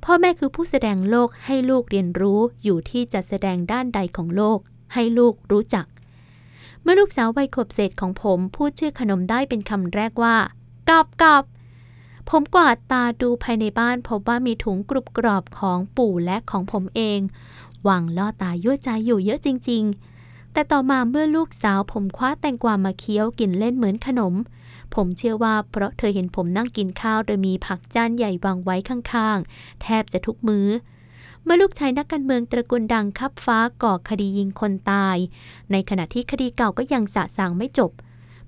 [0.05, 4.59] พ่อแม่คือผู้แสดงโลกให้ลูกเรียนรู้อยู่ที่จะแสดงด้านใดของโลก
[4.95, 5.87] ให้ลูกรู้จัก
[6.83, 10.37] เมื่อลูกสาววัยขวบเศษของผมพูดชื่อขนมได้เป็นคำแรกว่า
[10.88, 11.45] กับกับ
[12.29, 17.21] ผมกวาดตาดูภายในบ้านพบว่ามีถุงกรุบกรอบของปู่และของผมเอง
[17.89, 19.85] วางล่อตายั่วใจอยู่เยอะจริง
[20.19, 24.35] ๆ แต่ต่อมาเมื่อลูกสาวผมคว้าแตงกวามาเคี้ยวกินเล่นเหมือนขนม
[24.95, 30.69] ผมเชื่อว่าเพราะเธอเห็นผมนั่งกินข้าวโดยมีผักจานใหญ่วางไว้ข้างๆ แทบจะทุกมือ้อ
[31.45, 35.17] เมื่อลูกชายนักการเมืองตระกูลดังคับฟ้าก่อคดียิงคนตาย
[35.73, 37.91] ในขณะที่คดีเก่าก็ยังสะสางไม่จบ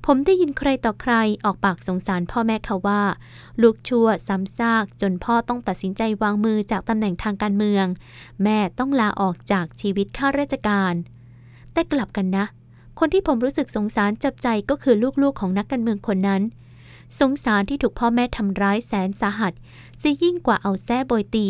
[0.08, 1.14] ผมได้ยินใครต่อใคร
[1.44, 3.02] ออกปากสงสารพ่อแม่เขาว่า
[3.62, 7.86] ลูกชั่วซ้ำซากจนพ่อต้องตัดสินใจวางมือจากตำแหน่งทางการเมือง
[8.42, 10.94] แม่ต้องลาออกจากชีวิตข้าราชการ
[11.72, 12.44] แต่กลับกันนะ
[12.98, 16.42] คนที่ผมรู้สึกสงสารจับใจก็คือลูกๆของนักการเมืองคนนั้น
[17.20, 19.52] สงสารที่ถูกพ่อแม่ทำร้ายแสนสาหัส
[20.02, 21.48] จะยิ่งกว่าเอาแส้โบยตี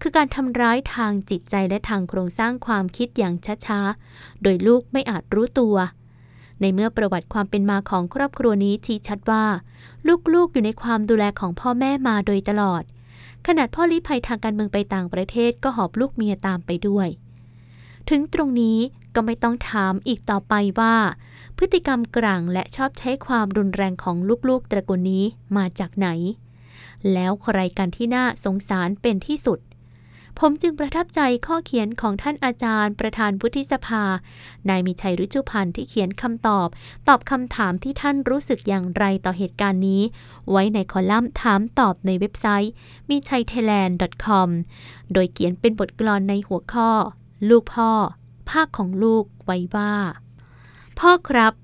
[0.00, 3.34] คือการทำร้ายทางจิตใจและทางโครงสร้างความคิดอย่าง
[3.66, 5.76] ช้าๆ โดยลูกไม่อาจรู้ตัว
[6.60, 9.44] ในเมื่อประวัติความเป็นมาของครอบครัวนี้ชี้ชัดว่า
[10.34, 12.82] ลูกๆอยู่ในความดูแลของพ่อแม่มาโดยตลอด
[13.46, 17.08] ขนาดพ่อลี้ภัยทางการเมืองไปต่างประเทศก็หอบลูกเมียตามไปด้วย
[18.08, 18.78] ถึงตรงนี้
[19.14, 20.96] ก็ไม่ต้องถามอีกต่อไปว่า
[21.56, 24.16] พฤติกรรมกลางและชอบใช้ความรุนแรงของ
[24.48, 25.24] ลูกๆตระกูลนี้
[25.56, 26.08] มาจากไหน
[27.12, 29.58] แล้วใครกันที่น่าสงสารเป็นที่สุด
[30.42, 34.04] ผมจึงประทับใจข้อเขียนของท่านอาจารย์ ประธานวุฒิสภา
[34.68, 36.68] นายมีชัยรุจุพันธ์ที่เขียนคำตอบ
[37.08, 40.02] ตอบคำถามที่ท่านรู้สึกอย่างไรต่อเหตุการณ์นี้
[40.50, 42.72] ไว้ในคอลัมน์ถามตอบในเว็บไซต์
[43.08, 44.48] มีชัย thailand com
[45.12, 46.90] โดยเขียนเป็นบทกลอนในหัวข้อ
[47.48, 47.90] ลูกพ่อ
[48.50, 49.94] ภาคของลูกไว้ว่า
[50.98, 51.54] พ่อครับ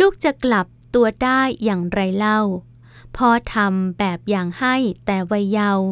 [0.00, 2.40] ลูกจะกลับตัวได้อย่างไรเล่า
[3.16, 4.76] พ่อทำแบบอย่างให้
[5.06, 5.86] แต่วัยเยาว์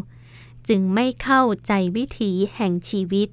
[0.69, 3.29] จึงไม่เข้าใจวิถีแห่งชีวิต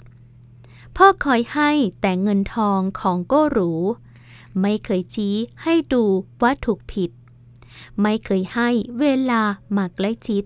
[0.95, 3.71] พ่อคอยให้แต่เงินทองของก็หรู
[4.61, 6.03] ไม่เคยชี้ให้ดู
[6.41, 7.11] ว่าถูกผิด
[8.01, 9.41] ไม่เคยให้เวลา
[9.75, 10.43] มาใกล้ชิด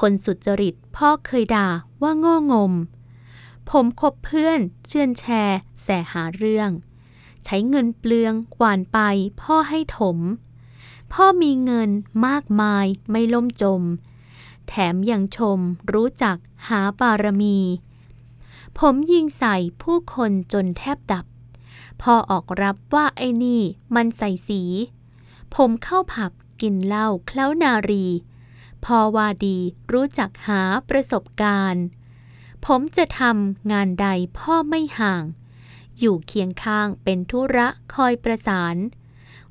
[0.00, 1.68] คนสุจริตพ่อเคยด่า
[2.02, 2.72] ว่าโง่งม
[3.70, 6.70] ผมคบเพื่อนเชื่อนแชร์แสหาเรื่อง
[7.44, 8.98] ใช้เงินเปลืองหวานไป
[9.42, 10.18] พ่อให้ถม
[11.12, 11.90] พ่อมีเงิน
[12.26, 13.82] มากมายไม่ล่มจม
[14.68, 15.58] แถมยังชม
[15.92, 16.36] รู้จัก
[16.68, 17.58] หาบารมี
[18.78, 21.24] ผมยิงใส่ผู้คนจนแทบดับ
[22.02, 23.62] พ่อออกรับว่าไอ้นี่
[23.94, 24.62] มันใส่สี
[25.54, 28.06] ผมเข้าผับกินเหล้าเคล้านารี
[28.84, 29.58] พ่อว่าดี
[29.92, 31.84] รู้จักหาประสบการณ์
[32.66, 35.24] ผมจะทำงานใดพ่อไม่ห่าง
[35.98, 38.76] อยู่เคียงข้างเป็นธุระคอยประสาน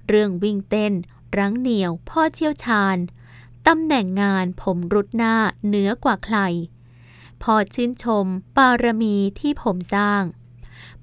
[0.07, 0.93] เรื่องวิ่งเต้น
[1.37, 2.97] รั้งเหนียวพ่อเชี่ยวชาญ
[3.67, 6.37] ตำแหน่งงานผมรุดหน้าเหนือกว่าใคร
[7.43, 8.25] พ่อชื่นชม
[8.57, 10.23] บารมีที่ผมสร้าง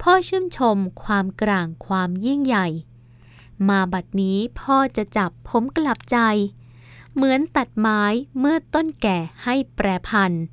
[0.02, 2.66] พ่อชื่นชมความกลางความยิ่งใหญ่
[3.68, 6.18] มาบัดนี้พ่อจะจับผมกลับใจ
[7.14, 8.02] เหมือนตัดไม้
[8.38, 10.44] เมื่อต้นแก่ให้แปรพันธุ์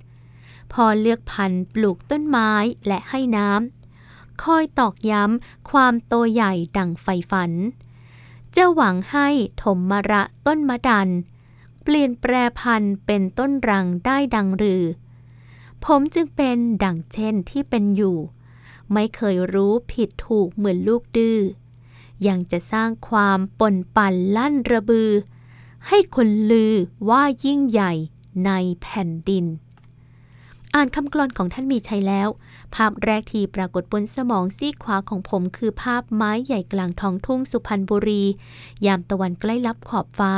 [0.74, 2.52] พ่อเลือกพันธุ์ปลูกต้นไม้
[2.88, 7.52] และให้น้ำคอยตอกย้ำความโตใหญ่ดังไฟฝัน
[8.56, 9.28] จะหวังให้
[9.64, 11.10] ถมมระต้นมะดัน
[11.94, 14.84] ลี่ยนแปรพันธุ์เป็นต้นรังได้ดังรือ
[15.86, 18.18] ผมจึงเป็นดังเช่นที่เป็นอยู่
[18.94, 21.40] ไม่เคยรู้ผิดถูกเหมือนลูกดื้อ
[22.28, 25.12] ยังจะสร้างความปนปั่นลั่นระบือ
[25.88, 26.74] ให้คนลือ
[27.10, 27.94] ว่ายิ่งใหญ่
[28.46, 28.52] ใน
[28.82, 29.46] แผ่นดิน
[30.76, 32.30] อ่านคำกลอนของท่านมีชัยแล้ว
[32.76, 38.24] ภาพแรกที่ปรากฏบนสมองซีกขวาของผมคือภาพไม้ใหญ่กลางท้องทุ่งสุพรรณบุรี
[38.86, 40.34] ยามตะวันใกล้ลับขอบฟ้า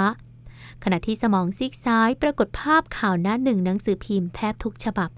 [0.83, 5.09] ขณะที่สมองซีกซ้ายปรากฏภาพข่าวหน้าหนึ่งหนังสือพิมพ์แทบทุกฉบับ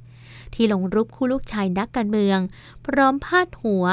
[0.54, 2.40] ที่ลงรูปคู่ลูกชายนักการเมือง
[2.86, 3.86] พร้อมพาดหัว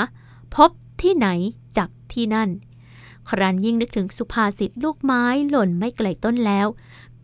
[0.55, 0.71] พบ
[1.03, 1.29] ที่ไหน
[1.77, 2.51] จับที่นั่น
[3.29, 6.67] ครันยิ่งนึกถึงสุภาษิตลูกไม้หล่นไม่ไกลต้นแล้ว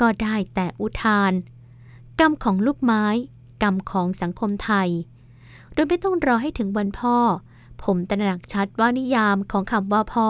[0.01, 1.33] ก็ได้แต่อุทาน
[2.21, 3.05] กรรมของลูกไม้
[3.63, 4.89] กรรมของสังคมไทย
[5.73, 7.17] โดยไม่ต้องรอให้ถึงวันพ่อ
[7.83, 10.29] ผมตระหนักชัดว่านิยามของคำว่าพ่อ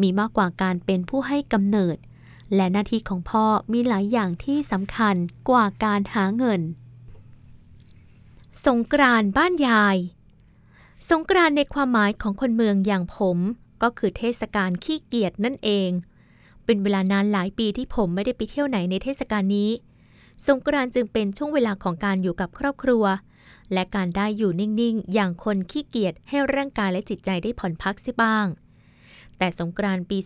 [0.00, 1.96] มีมากกว่าการเป็นผู้ให้กำเนิด
[2.54, 5.16] และหน้าที่ของพ่อมีหลายอย่างที่สำคัญ
[5.48, 6.60] กว่าการหาเงิน
[8.66, 9.96] สงกรานต์บ้านยาย
[11.10, 13.38] สงกรานต์ในความหมายของคนเมืองอย่างผม
[13.82, 15.90] ก็คือเทศกาลขี้เกียจนั่นเอง
[16.64, 19.70] เป็นเวลานานหลายปีที่ผมไม่ได้ไปเที่ยวไหนในเทศกาลนี้
[20.46, 23.04] สงกรานต์จึงเป็นช่วงเวลาของการอยู่กับครอบครัว
[23.72, 28.46] และการได้อยู่นิ่งๆ อย่างคนขี้เกียจให้ร่างกายและจิตใจได้ผ่อนพักสิบ้าง
[29.38, 30.18] แต่สงกรานต์ปี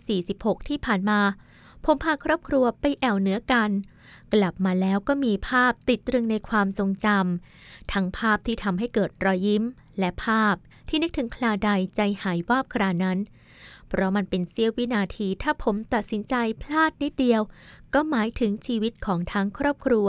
[0.00, 1.20] 2546 ที่ผ่านมา
[1.84, 3.70] ผมพาครอบครัวไปแอวเหนือกัน
[4.32, 9.64] กลับมาแล้วก็มีภาพติดตรึงในความทรงจำทั้งภาพที่ทำให้เกิดรอยยิ้ม
[9.98, 10.54] และภาพ
[10.88, 13.18] ที่นึกถึงคลาใดใจหายวาบครานั้น
[13.88, 17.42] เพราะมันเป็นเสี้ยววินาทีถ้าผมตัดสินใจพลาดนิดเดียว
[17.94, 20.08] ก็หมายถึงชีวิตของทั้งครอบครัว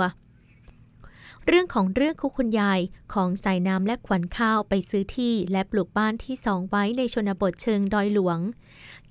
[1.48, 2.80] เรื่องของเรื่องคุคุณยาย
[3.14, 8.40] ของสายน้ำและขวัญข้าวไปซื้อที่และปลูกบ้านที่สองไว้ในชนบทเชิงดอยหลวง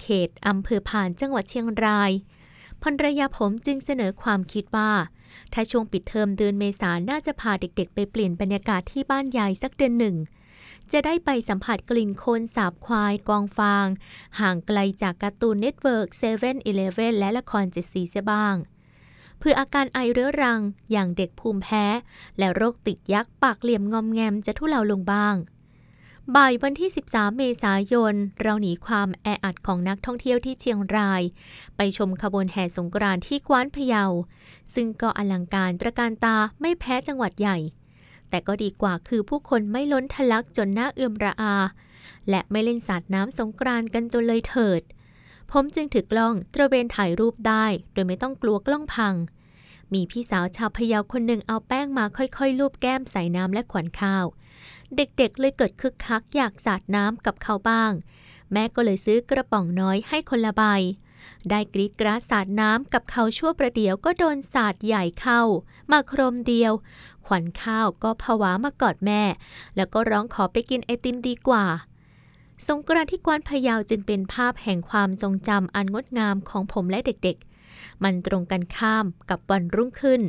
[0.00, 2.10] เขตอำเภอผ่านจังหวัดเชียงราย
[2.82, 4.92] ภรรยาผมจึงเสนอความคิดว่า
[5.52, 10.16] ถ้าช่วงปิดเทอมเดือนเมษาน่าจะพาเด็กๆ ไปเปลี่ยนบรรยากาศที่บ้านยายสักเดือนหนึ่ง
[10.92, 13.86] จะได้ไปสัมผัสกลิ่นโคลนสาบควายกองฟาง
[14.40, 18.56] ห่างไกลจาก Cartoon Network Seven Eleven และละครเจ็ดสีเสียบ้าง
[19.44, 20.60] เพื่ออาการไอเรื้อรัง
[20.92, 21.84] อย่างเด็กภูมิแพ้
[22.38, 25.36] และโรคติดยักษ์ปากเหลี่ยมงอมแงมจะทุเลาลงบ้าง
[26.34, 31.22] บ่ายวันที่ 13 เมษายน เราหนีความแออัดของนักท่องเที่ยวที่เชียงราย
[31.76, 34.04] ไปชมขบวนแห่สงกรานต์ที่กว๊านพะเยา
[34.74, 37.58] ซึ่งก็อลังการตระการตาไม่แพ้จังหวัดใหญ่
[38.28, 41.54] แต่ก็ดีกว่าคือผู้คนไม่ล้นทะลักจนหน่าเอื่อมระอา
[42.30, 44.82] และไม่เล่นสาดน้ำสงกรานต์กันจนเลยเถิด
[45.52, 49.14] ผมจึงถือกล้องตระเวนถ่ายรูปได้ โดยไม่ต้องกลัวกล้องพัง
[49.94, 54.24] มีพี่สาวชาวพะเยาคนหนึ่งเอาแป้งมาค่อยๆลูบแก้มใส่น้ำและขวัญข้าว
[54.96, 57.92] เด็กๆเลยเกิดคึกคักอยากสาดน้ำกับเขาบ้าง
[58.52, 60.62] แม่ก็เลยซื้อกระป๋องน้อยให้คนละใบ
[61.50, 65.40] ได้กรีดกราสาดน้ำกับเขาชั่วประเดี๋ยวก็โดนสาดใหญ่เข้า
[65.90, 66.72] มาโครมเดียว
[67.26, 69.22] ขวัญข้าวก็ผวามากอดแม่
[69.76, 71.64] แล้วก็ร้องขอไปกินไอติมดีกว่า
[72.68, 77.53] สงกรานต์ที่กวานพะเยาจึงเป็นภาพแห่งความทรงจำอันงดงามของผมและเด็กๆ
[78.04, 80.20] มันตรงกันข้ามกับวันรุ่งขึ้น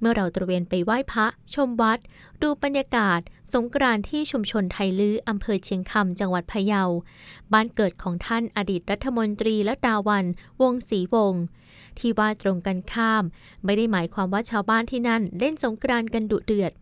[0.00, 1.98] เมื่อเราตระเวนไปไหว้พระ ชมวัด
[2.42, 3.20] ดูบรรยากาศ
[3.54, 6.82] สงกรานที่ชุมชนไทยลื้ออำเภอเชียงคำจังหวัดพะเยา
[7.52, 10.24] บ้านเกิดของท่านอดีตรัฐมนตรีและดาวัน
[10.62, 11.42] วงศรีวงศ์
[11.98, 13.24] ที่ว่าตรงกันข้าม
[13.64, 16.72] ไม่ได้หมายความว่าชาวบ้านที่นั่นเล่นสงกรานกันดุเดือด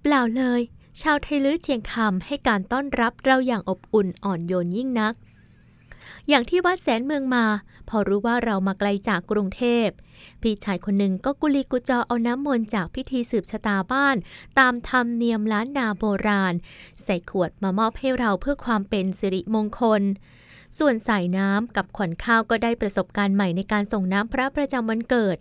[0.00, 0.60] เปล่าเลย
[1.02, 5.14] ชาวไทยลื้อเชียงคำให้การต้อนรับเราอย่างอบอุ่นอ่อนโยนยิ่งนัก
[6.28, 7.44] อย่างที่วัดแสนเมืองมา
[7.88, 9.88] พอรู้ว่าเรามาไกลจากกรุงเทพ
[10.42, 14.16] พี่ชายคนหนึ่งก็กุลีกุจอเอาน้ำมนต์จากพิธีสืบชะตาบ้าน
[14.58, 16.54] ตามธรรมเนียมล้านนาโบราณ
[17.02, 20.02] ใส่ขวดมามอบให้เราเพื่อความเป็นสิริมงคล
[20.78, 25.38] ส่วนสายน้ำกับขวัญข้าวก็ได้ประสบการณ์ใหม่ในการส่งน้ำพระประจำวันเกิด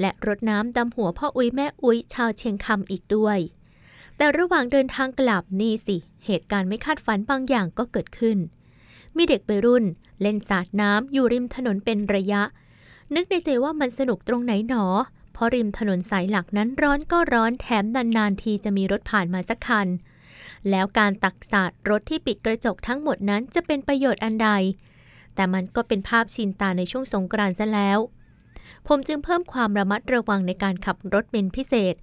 [0.00, 3.38] และรดน้ำดำหัวพ่ออุ้ยแม่อุ้ยชาวเชียงคำอีกด้วย
[4.16, 8.38] แต่ระหว่างเดินทางกลับนี่สิ เหตุการณ์ไม่คาดฝันบางอย่างก็เกิดขึ้น
[9.16, 9.84] มีเด็กวัยรุ่น
[10.20, 12.42] เล่นสาดน้ำอยู่ริมถนนเป็นระยะ
[13.14, 14.84] นึกในใจว่ามันสนุกตรงไหนหนอ
[15.32, 19.88] เพราะริมถนนสายหลักนั้นร้อนก็ร้อนแถมนานๆทีจะมีรถผ่านมาสักคัน
[20.70, 24.50] แล้วการตักสาดรถที่ปิดกระจกทั้งหมดนั้นจะเป็นประโยชน์อันใด
[25.34, 27.98] แต่มันก็เป็นภาพชินตาในช่วงสงกรานต์ซะแล้ว
[28.88, 31.94] ผมจึงเพิ่มความระมัดระวังในการขับรถเป็นพิเศษ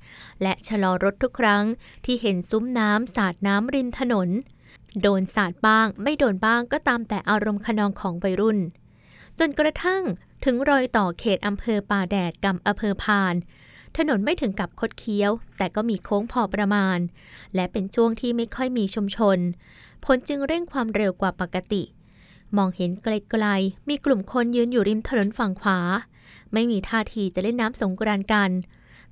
[0.41, 1.63] และชะลอรถทุกครั้ง
[2.06, 4.30] ที่เห็นซุ้มน้ำสาดน้ำริมถนน
[5.02, 8.60] โดนสาดบ้าง ไม่โดนบ้างก็ตามแต่อารมณ์ขนองของวัยรุ่น
[9.39, 10.04] จนกระทั่ง
[10.45, 13.36] ถึงรอยต่อเขตอำเภอป่าแดดกับอำเภอพาน
[13.97, 16.99] ถนนไม่ถึงกับคดเคี้ยว แต่ก็มีโค้งพอประมาณ
[17.56, 19.38] และเป็นช่วงที่ไม่ค่อยมีชุมชน
[20.06, 21.84] ผลจึงเร่งความเร็วกว่าปกติ
[22.58, 25.80] มองเห็นไกลๆ มีกลุ่มคนยืนอยู่ริมถนนฝั่งขวา
[26.54, 28.52] ไม่มีท่าทีจะเล่นน้ำสงกรานกัน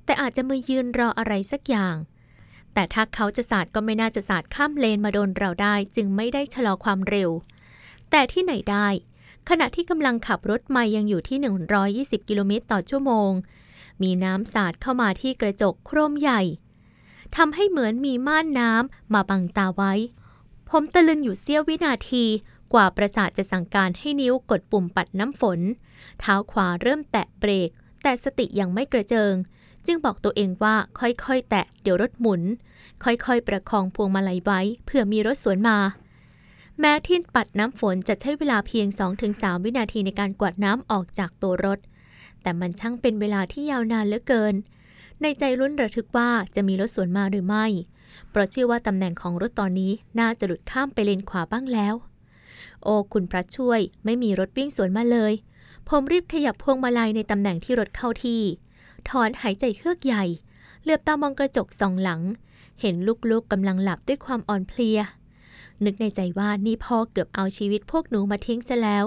[0.04, 1.94] แต่อาจจะมายืนรออะไรสักอย่าง
[2.74, 7.30] แต่ถ้าเขาจะสาดก็ไม่น่าจะสาดข้ามเลนมาโดนเราได้จึงไม่ได้ชะลอความเร็ว
[8.10, 8.88] แต่ที่ไหนได้
[9.48, 11.38] ขณะที่กำลังขับรถมายังอยู่ที่
[12.22, 13.30] 120 กิโลเมตรต่อชั่วโมง
[14.02, 16.42] มีน้ำสาดเข้ามาที่กระจกโครมใหญ่
[17.36, 19.92] ทำให้เหมือนมีม่านน้ำมาบังตาไว้
[20.70, 22.24] ผมตะลึงอยู่เสี้ยววินาที
[22.72, 25.60] กว่าประสาทจะสั่งการให้นิ้วกดปุ่มปัดน้ำฝน
[26.20, 27.70] เท้าขวาเริ่มแตะเบรก
[28.02, 29.34] แต่สติยังไม่กระเจิง
[29.86, 32.42] จึงบอกตัวเองว่าค่อยๆ แตะเดี๋ยวรถหมุน
[33.04, 35.78] ค่อยๆ ประคองพวงมาลัยไว้เพื่อมีรถสวนมา
[36.80, 38.86] แม้ที่ปัดน้ำฝนจะใช้เวลาเพียง
[39.26, 41.78] 2-3 วินาทีในการกวาดน้ำออกจากตัวรถ
[42.42, 44.54] แต่มันช่างเป็นเวลาที่ยาวนานเหลือเกิน
[45.22, 47.66] ในใจลุ้นระทึกว่าจะมีรถสวนมาหรือไม่
[48.30, 51.94] เพราะเชื่อว่าตำแหน่งของรถตอนนี้น่าจะหลุดข้ามไปเลนขวาบ้างแล้ว
[52.82, 55.32] โอ้คุณพระช่วยไม่มีรถวิ่งสวนมาเลย
[55.88, 58.42] ผมรีบขยับพวงมาลัยในตำแหน่งที่รถเข้าที่
[59.10, 60.24] ถอนหายใจเฮือกใหญ่
[60.82, 62.20] เหลือบตามองกระจกสองหลัง
[62.80, 62.94] เห็น
[63.30, 64.98] ลูกๆกำลังหลับด้วยความอ่อนเพลีย
[65.84, 69.04] นึกในใจว่านี่พ่อเกือบเอาชีวิตพวกหนูมาทิ้งซะแล้ว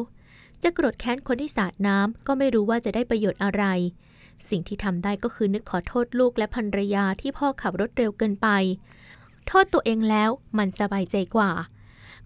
[0.63, 3.63] จะโกรธแค้นคนที่สาดน้ำก็ไม่รู้ว่าจะได้ประโยชน์อะไร
[4.49, 8.47] สิ่งที่ทำได้ก็คือนึกขอโทษลูกและภรรยาที่พ่อขับรถเร็วเกินไป
[9.47, 11.51] โทษตัวเองแล้วมันสบายใจกว่า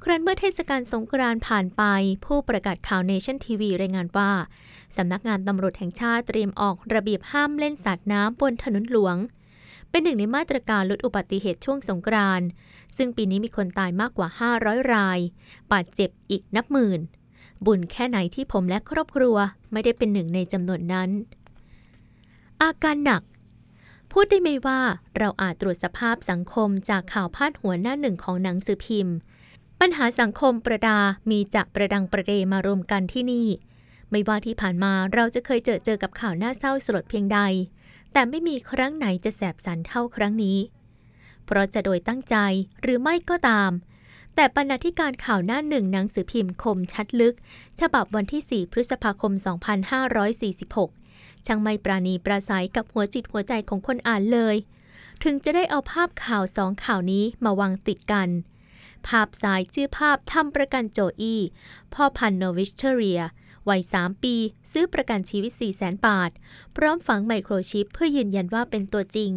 [0.07, 1.83] ครั้นเมื่อเทศกาลสงกรานต์ผ่านไป
[2.25, 4.31] ผู้ประกาศข่าวเนชั่นทีวีรายงานว่า
[4.97, 9.15] สำนักงานตำรวจแห่งชาติเตรียมออกระเบียบห้ามเล่นสาดน้ำบนถนนหลวง
[9.89, 12.47] เป็นหนึ่งในมาตรการลดอุบัติเหตุช่วงสงกรานต์
[12.97, 14.27] ซึ่งปีนี้มีคนตายมากกว่า
[14.61, 15.19] 500 ราย
[15.71, 16.99] บาดเจ็บอีกนับหมื่น
[17.65, 19.35] บุญแค่ไหนที่ผมและครอบครัว
[19.71, 21.09] ไม่ได้เป็นหนึ่งในจำนวนนั้น
[22.61, 23.21] อาการหนัก
[24.11, 24.79] พูดได้ไหมว่า
[25.17, 29.17] เราอาจตรวจสภาพสังคมจากข่าวพาดหัวหน้าหนึ่งของหนังสือพิมพ์
[29.81, 30.97] ปัญหาสังคมประดา
[31.29, 33.47] มีจะประดังประเดมารวมกันที่นี่
[34.11, 37.39] ไม่ว่าที่ผ่านมาเราจะเคยเจอเจอกับข่าวน่าเศร้าสลดเพียงใด
[38.13, 40.57] แต่ไม่มีครั้งไหนจะแสบสันเท่าครั้งนี้
[41.45, 42.35] เพราะจะโดยตั้งใจ
[42.81, 43.71] หรือไม่ก็ตาม
[44.35, 47.35] แต่บรรณาธิการข่าวหน้าหนึ่งหนังสือพิมพ์คมชัดลึก
[47.79, 49.33] ฉบับวันที่ 4 พฤษภาคม
[50.59, 54.55] 2546 ช่างไม่ปราณีปราศัยกับหัวจิตหัวใจของคนอ่านเลย
[55.23, 58.29] ถึงจะได้เอาภาพข่าวสองข่าวนี้มาวางติดกัน
[59.07, 61.41] ภาพซ้ายชื่อภาพทำประกันโจอี้
[61.93, 63.21] พ่อพันโนวิชเทเรีย
[63.69, 64.35] วัย 3 ปี
[64.71, 66.31] ซื้อประกันชีวิต 4 0 0 0 0 0บาท
[66.75, 69.31] พร้อมฝังไมโครชิปเพื่อยืนยันว่าเป็นตัวจริง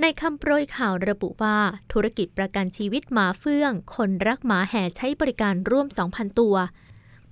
[0.00, 1.58] ในคำโปรยข่าวระบุว่า
[1.92, 6.56] ธุรกิจประกันชีวิตหมาเฟื่อง คนรักหมาแห่ใช้บริการร่วม 2,000 ตัว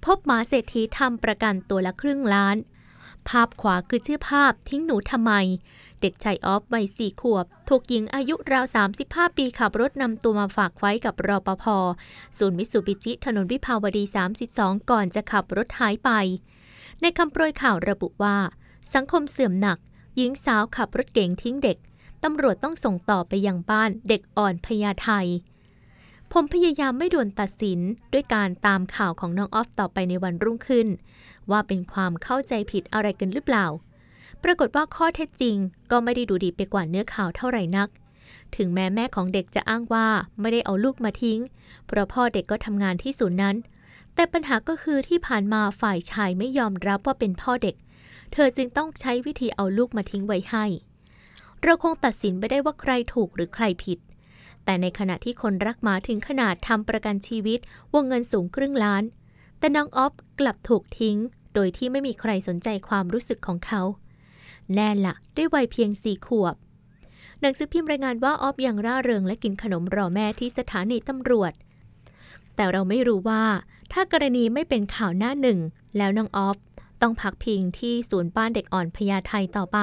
[0.05, 2.57] พบหมาเศรษฐีทำประกันตัวละครึ่งล้าน
[3.29, 5.33] ภาพขวาคือชื่อภาพทิ้งหนูทำไม
[6.01, 8.65] เด็กชายออฟวัยสี่ขวบ ถูกหญิงอายุราว
[9.01, 11.65] 35 ปีขับรถนำตัวมาฝากไว้กับรอปภ
[12.39, 14.05] ศูนย์มิตซูบิชิถนนวิภาวดี
[14.47, 16.11] 32 ก่อนจะขับรถหายไป
[17.01, 18.37] ในคำโปรยข่าวระบุว่า
[18.95, 19.79] สังคมเสื่อมหนัก
[20.17, 21.79] หญิงสาวขับรถเก๋งทิ้งเด็ก
[22.25, 25.11] ตำรวจต้องส่งต่อไปยังบ้านเด็กอ่อนพญาไท
[26.33, 27.81] ผมพยายามไม่ด่วนตัดสิน
[28.13, 30.89] ด้วยการตามข่าวของน้องออฟต่อไปในวันรุ่งขึ้น
[31.51, 33.67] ว่าเป็นความเข้าใจผิดอะไรกันหรือเปล่า
[34.45, 35.57] ปรากฏว่าข้อเท็จจริง
[35.91, 37.89] ก็ไม่ได้ดูดีไปกว่าเนื้อข่าวเท่าไหร่นัก
[38.57, 40.07] ถึงแม้แม่ของเด็กจะอ้างว่า
[40.41, 41.41] ไม่ได้เอาลูกมาทิ้ง
[41.87, 43.57] เพราะพ่อเด็กก็ทำงานที่ศูนย์นั้น
[44.15, 47.77] แต่ปัญหาก็คือที่ผ่านมาฝ่ายชายไม่ยอมรับว่าเป็นพ่อเด็ก
[48.33, 50.65] เธอจึงต้องใช้วิธีเอาลูกมาทิ้งไว้ให้
[51.63, 53.99] เราคงตัดสินไม่ได้ว่าใครถูกหรือใครผิด
[54.67, 57.59] แต่ในขณะที่คนรักหมาถึงขนาดทำประกันชีวิต
[57.95, 59.03] วงเงินสูงครึ่งล้าน
[59.59, 61.17] แต่น้องออฟกลับถูกทิ้ง
[61.55, 63.83] โดยที่ไม่มีใครสนใจความรู้สึกของเขา
[64.75, 66.57] แน่ละด้วยวัยเพียงสี่ขวบ
[67.41, 71.53] หนังสือพิมพ์รายงานว่าออฟยังร่าเริงและกินขนมรอแม่ที่สถานีตำรวจ
[72.57, 73.45] แต่เราไม่รู้ว่า
[73.93, 75.59] ถ้ากรณีไม่เป็นข่าวหน้าหนึ่ง
[75.97, 76.59] แล้วน้องออฟ
[77.03, 79.79] ต้องพักพิงที่ศูนย์บ้านเด็กอ่อนพญาไทต่อไป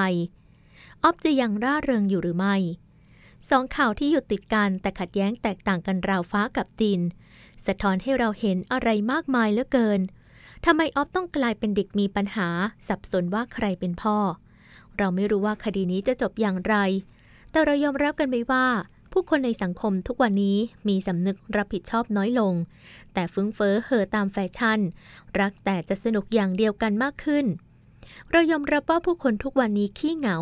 [1.04, 2.56] ออฟจะยังร่าเริงอยู่หรือไม่
[3.50, 7.02] สองข่าวที่อยู่ติดกันแต่ขัดแย้งแตกต่างกันราวฟ้ากับดิน
[7.66, 10.00] สะท้อนให้เราเห็นอะไรมากมายเหลือเกิน
[10.66, 12.48] ทำไมออฟต้องกลายเป็นเด็กมีปัญหา
[12.88, 14.18] สับสนว่าใครเป็นพ่อ
[14.98, 16.76] เราไม่รู้ว่าคดีนี้จะจบอย่างไร
[17.52, 18.66] แต่เรายอมรับกันไหมว่า
[19.12, 22.54] ผู้คนในสังคมทุกวันนี้มีสำนึกรับผิดชอบน้อยลง
[23.14, 24.80] แต่ฟุ้งเฟ้อเห่อตามแฟชั่น
[25.40, 27.46] รักแต่จะสนุกอย่างเดียวกันมากขึ้น
[28.32, 30.38] เรายอมรับว่าผู้คนทุกวันนี้ขี้เหงา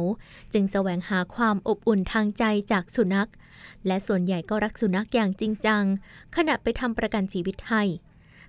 [0.53, 3.29] จึงแสวงหาความอบอุ่นทางใจจากสุนัข
[3.87, 5.83] และส่วนใหญ่ก็รักสุนัขอย่างจริงจัง
[6.35, 7.83] ขณะไปทำประกันชีวิตให้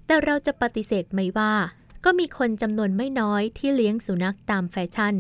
[0.07, 1.53] แต่เราจะปฏิเสธไหมว่า
[2.05, 5.15] ก็มีคนจำนวนไม่น้อยที่เลี้ยงสุนัขตามแฟชั่น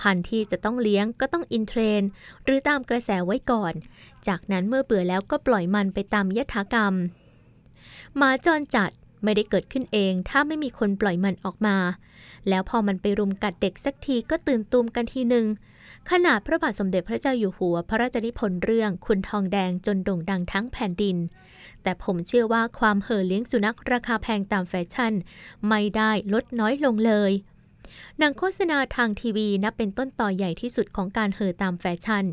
[0.00, 2.02] พันธุ์ที่จะต้องเลี้ยงก็ต้อง in trend
[2.44, 3.74] หรือตามกระแสไว้ก่อน
[4.28, 6.94] จากนั้นเมื่อเบื่อแล้วก็ปล่อยมันไปตามยถากรรม
[8.16, 8.90] หมาจรจัด
[9.24, 11.76] ไม่ได้เกิดขึ้นเองถ้าไม่มีคนปล่อยมันออกมา
[12.48, 15.46] แล้วพอมันไปรุมกัดเด็กสักทีก็ตื่นตูมกันทีหนึ่ง
[16.10, 21.16] ขนาดพระบาทสมเด็จพระเจ้าอยู่หัว พระราชนิพนธ์เรื่องคุณทองแดงจนโด่งดังทั้งแผ่นดิน
[21.82, 25.12] แต่ผมเชื่อว่าความเห่อเลี้ยงสุนัขราคาแพงตามแฟชั่น
[25.68, 27.32] ไม่ได้ลดน้อยลงเลย
[28.18, 32.24] หนังโฆษณาทางทีวีนับเป็นต้นตอใหญ่ที่สุดของการเห่อตามแฟชั่น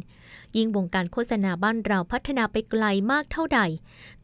[0.57, 3.61] ยิ่งวงการโฆษณาบ้านเราพัฒนาไปไกลมากเท่าใด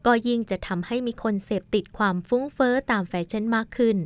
[0.06, 3.96] ก็ยิ่งจะทำให้มีคนเสพติดความฟุ้งเฟ้อตามแฟชั่นมากขึ้น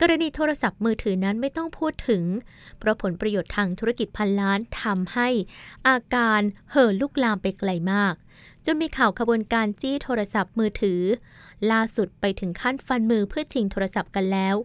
[0.00, 2.24] กรณีโทรศัพท์มือถือนั้นไม่ต้องพูดถึง
[2.78, 5.28] เพราะผลประโยชน์ทางธุรกิจพันล้านทำให้
[5.88, 6.40] อาการ
[6.70, 8.14] เห่อลุกลามไปไกลมาก
[8.64, 11.00] จนมีข่าวขบวนการจี้โทรศัพท์มือถือ
[11.70, 14.56] ล่าสุดไปถึงขั้นฟันมือเพื่อชิงโทรศัพท์กันแล้ว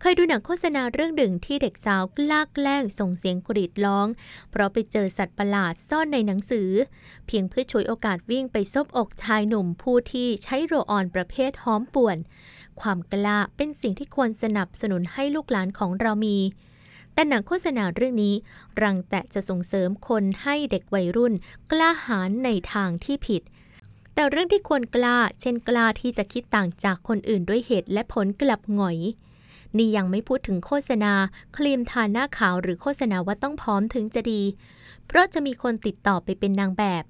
[0.00, 4.06] เคยดูหนังโฆษณาเรื่องหนึ่งที่เด็กสาวกล้าแกล้งส่งเสียงกรีดร้อง
[4.50, 6.70] เพราะไปเจอสัตว์ประหลาดซ่อนในหนังสือ
[7.26, 12.16] เพียงเพื่อฉวยโอกาสวิ่งไปซบอกชายหนุ่มผู้ที่ใช้โรออนประเภทหอมป่วน
[12.80, 16.38] ความกล้าเป็นสิ่งที่ควรสนับสนุนให้ลูกหลานของเรามี
[17.14, 18.34] แต่หนังโฆษณาเรื่องนี้
[18.82, 21.34] รังแต่จะส่งเสริมคนให้เด็กวัยรุ่น
[21.72, 23.42] กล้าหาญในทางที่ผิด
[24.14, 28.98] แต่เรื่องที่ควรกล้า เช่นกล้าที่จะคิดต่างจากคนอื่นด้วยเหตุและผลกลับหงอย
[29.76, 31.12] นี่ยังไม่พูดถึงโฆษณา
[31.56, 34.42] ครีมทาหน้าขาวหรือโฆษณาว่าต้องพร้อมถึงจะดี
[35.06, 37.04] เพราะจะมีคนติดต่อไปเป็นนางแบบ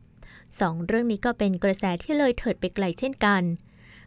[0.60, 3.42] สองเรื่องนี้ก็เป็นกระแสที่เลยเถิดไปไกลเช่นกัน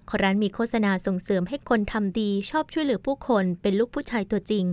[0.10, 4.66] ครั้นมีโฆษณาส่งเสริมให้คนทำดีชอบช่วยเหลือผู้คนเป็นลูกผู้ชายตัวจริง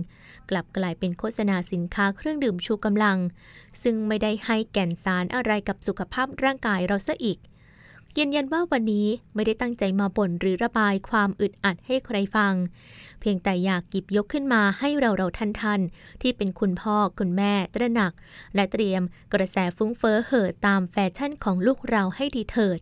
[0.49, 3.17] กลับกลายเป็นโฆษณาสินค้าเครื่องดื่มชูกำลัง
[3.83, 7.37] ซึ่งไม่ได้ให้แก่นสารอะไรกับสุขภาพร่างกายเราซะอีก
[8.17, 12.53] ยืนยันว่าวันนี้ไม่ได้ตั้งใจมาบ่นหรือระบายความอึดอัดให้ใครฟัง
[13.19, 15.81] เพียงแต่อยากหยิบยกขึ้นมาให้เราเราท่านท่าน
[16.21, 18.11] ที่เป็นคุณพ่อคุณแม่ตระหนัก
[18.55, 19.01] และเตรียม
[19.33, 22.79] กระแสฟุ้งเฟ้อเห่อตามแฟชั่นของลูกเราให้ดีเถิด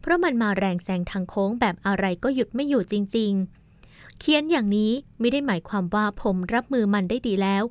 [0.00, 3.32] เพราะมันมาแรงแซงทางโค้งแบบอะไรก็หยุดไม่อยู่จริง
[3.76, 7.64] ๆ เขียนอย่างนี้ไม่ได้หมายความว่าผมรับมือมันได้ดีแล้ว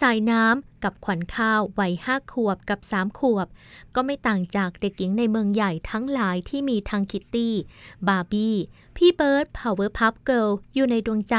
[0.00, 3.46] สายน้ำกับขวัญข้าววัยห้าขวบกับสามขวบ
[3.94, 8.54] ก็ไม่ต่างจากเด็กหญิงในเมืองใหญ่ทั้งหลายที่มีทั้ง Kitty Barbie
[8.96, 11.36] พี่เบิร์ด Powerpuff Girls อยู่ในดวงใจ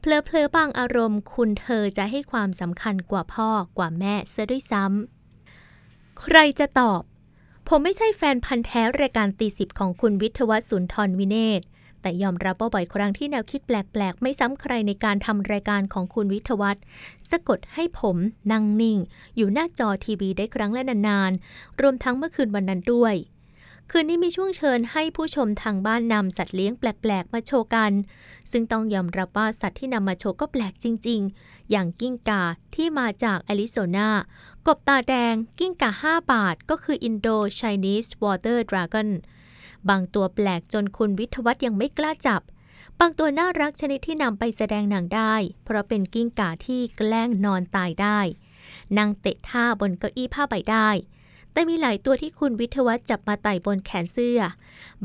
[0.00, 7.02] เพลอเพลอบางอารมณ์คุณเธอจะให้ความสำคัญกว่าพ่อกว่าแม่เสียด้วยซ้ำ ใครจะตอบ
[7.68, 11.62] ผมไม่ใช่แฟนพันธุ์แท้รายการตีสิบของคุณวิทวัส สุนทรวิเนตร์
[12.02, 16.82] แต่ยอมรับว่าบ่อยครั้งที่แนวคิดแปลกๆ ไม่ซ้ำใครในการทำรายการของคุณวิทวัฒน์
[17.30, 18.16] สะกดให้ผม
[18.52, 18.98] นั่งนิ่ง
[19.36, 23.16] อยู่หน้าจอทีวีได้ครั้งและนานๆ รวมทั้งเมื่อคืนวันนั้นด้วย
[23.90, 27.92] คืนนี้มีช่วงเชิญให้ผู้ชมทางบ้านนำสัตว์เลี้ยงแปลกๆ มาโชว์กัน
[28.50, 32.42] ซึ่งต้องยอมรับว่าสัตว์ที่นำมาโชว์ก็แปลกจริง ๆ อย่างกิ้งก่า
[32.74, 34.08] ที่มาจากแอริโซนา
[34.66, 39.08] กบตาแดง กิ้งก่า5บาท ก็คือ Indo Chinese Water Dragon
[39.90, 42.42] บางตัวแปลกจนคุณวิทยวัฒน์ยังไม่กล้าจับ
[43.00, 48.18] บางตัวน่ารักชนิดที่นำไปแสดงหนังได้ เพราะเป็นกิ้งก่าที่แกล้งนอนตายได้
[48.98, 50.88] นั่งเตะท่าบนเก้าอี้ผ้าใบได้
[51.52, 54.40] แต่มีหลายตัวที่คุณวิทยวัฒน์จับมาไต่บนแขนเสื้อ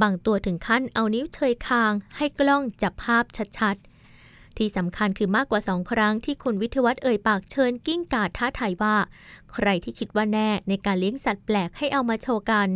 [0.02, 3.24] บางตัวถึงขั้นเอานิ้วเชยคาง ให้กล้องจับภาพ
[3.60, 3.78] ชัด
[4.58, 8.96] ที่สำคัญคือมากกว่าสองครั้งที่คุณวิทยวัตเอ่ยปากเชิญกิ้งก่าท้าทายว่า
[9.54, 12.70] ใครที่คิดว่าแน่ในการเลี้ยงสัตว์แปลกให้เอามาโชว์กัน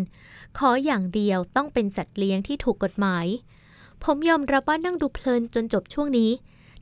[0.58, 3.26] ขออย่างเดียวต้องเป็นสัตว์เลี้ยงที่ถูกกฎหมาย
[4.04, 6.32] ผมยอมรับว่านั่งดูเพลินจนจบช่วงนี้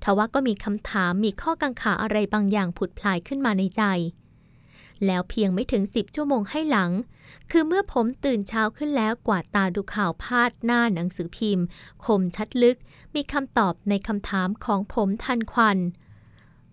[0.04, 3.84] ทว่าก็มีคำถามมีข้อกังขาอะไรบางอย่างผุดพลายขึ้นมาในใจ
[5.06, 6.92] แล้วเพียงไม่ถึง 10 ชั่วโมงให้หลัง
[7.52, 11.66] คือเมื่อผมตื่นเช้าขึ้นแล้วกวาดตาดูข่าวพาดหน้าหนังสือพิมพ์
[12.06, 12.78] คมชัดลึก
[13.16, 15.78] มีคำตอบในคำถามของผมทันควัน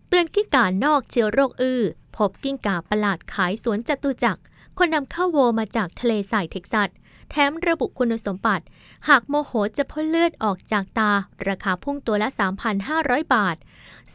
[0.08, 1.82] เตือนกิ้งก่านอกเชื้อโรคอื้อ
[2.16, 4.42] พบกิ้งก่าประหลาดขายสวนจตุจักร
[4.78, 6.88] คนนำเข้าโวมาจากทะเลทรายเท็กซัส
[7.30, 8.64] แถมระบุคุณสมบัติ
[9.08, 11.10] หากโมโหจะพ่นเลือดออกจากตา
[11.48, 12.28] ราคาพุ่งตัวละ
[12.76, 13.56] 3,500 บาท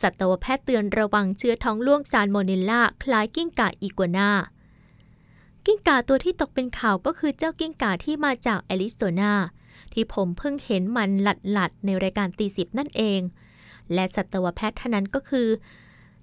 [0.01, 4.31] สัตวแพทย์เตือนระวังเชื้อท้องร่วงซานโมเนลล่าคล้ายกิ้งก่าอีกัวนา
[5.65, 9.33] กิ้งก่าตัวที่ตกเป็นข่าวก็คือเจ้ากิ้งก่าที่มาจากแอริโซนา
[9.93, 13.21] ที่ผมเพิ่งเห็นมันหลัดหลัดๆ ในรายการตีสิบนั่นเอง
[13.93, 15.47] และสัตวแพทย์ท่านนั้นก็คือ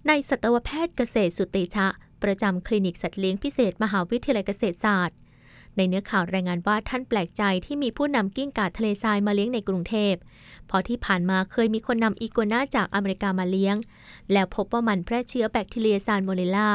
[0.06, 1.86] นายสัตวแพทย์เกษตรสุเตชะ
[2.22, 5.16] ประจำคลินิกสัตว์เลี้ยงพิเศษมหาวิทยาลัยเกษตรศาสตร์
[5.78, 10.14] ในเนื้อข่าวรายงานว่าท่านแปลกใจที่มีผู้นำกิ้งก่าทะเลทรายมาเลี้ยงในกรุงเทพ
[10.66, 13.76] เพราะที่ผ่านมาเคยมีคนนำอีกัวน่าจากอเมริกามาเลี้ยง
[14.32, 16.70] แล้วพบว่ามันแพร่เชื้อแบคทีเรียซานโมเนลลา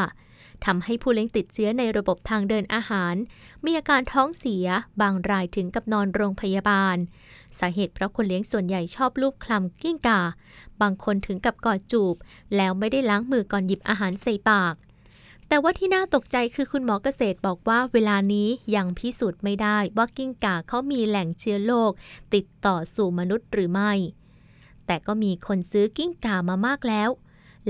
[0.65, 3.15] ทำให้ผู้เลี้ยงติดเชื้อในระบบทางเดินอาหาร
[3.65, 4.67] มีอาการท้องเสีย
[5.01, 6.97] บางรายถึงกับนอนโรงพยาบาล
[7.59, 10.21] สาเหตุเพราะคนเลี้ยงส่วนใหญ่ชอบลูบคลำกิ้งก่า
[10.81, 12.15] บางคนถึงกับกอดจูบ
[12.55, 14.75] แล้วไม่ได้ล้างมือก่อนหยิบอาหารใส่ปาก
[15.53, 21.91] แต่ว่าที่น่าตกใจคือคุณหมอเกษตรบอกว่าเวลานี้ยังพิสูจน์ไม่ได้ว่ากิ้งก่าเขามีแหล่งเชื้อโรค
[22.33, 23.93] ติดต่อสู่มนุษย์หรือไม่
[24.85, 27.09] แต่ก็มีคนซื้อกิ้งก่ามามากแล้ว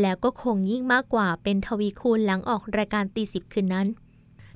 [0.02, 3.88] แล้วก็คงยิ่งมากกว่าเป็นทวีคูณหลังออกรายการตีสิบคืนนั้น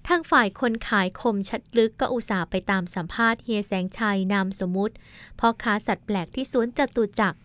[0.07, 4.95] ทางฝ่ายคนขายคมชัดลึกก็อุตส่าห์ไปตามสัมภาษณ์เฮียแสงชัยนามสมมุติ
[5.39, 7.39] พ่อค้าสัตว์แปลกที่สวนจตุจักร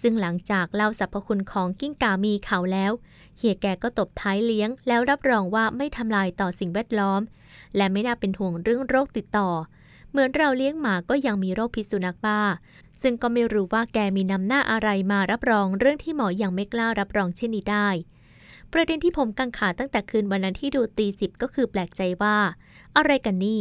[0.00, 2.92] ซึ่งหลังจากเล่าสรรพคุณของกิ้งก่ามีเขาแล้ว
[3.38, 7.20] เฮียแกก็ตบท้ายเลี้ยง แล้วรับรองว่าไม่ทำลายต่อสิ่งแวดล้อม
[7.76, 9.50] และไม่น่าเป็นห่วงเรื่องโรคติดต่อ
[10.10, 12.40] เหมือนเราเลี้ยงหมาก็ยังมีโรคพิษสุนัขบ้า
[13.02, 17.88] ซึ่งก็ไม่รู้ว่าแกมีนำหน้าอะไรมารับรองเรื่องที่หมอยังไม่กล้ารับรองเช่นนี้ได้
[18.72, 22.36] ประเด็นที่ผมกังขาตั้งแต่คืนวันนั้นที่ดูตีสิบก็คือแปลกใจว่า
[22.96, 23.60] อะไรกันนี่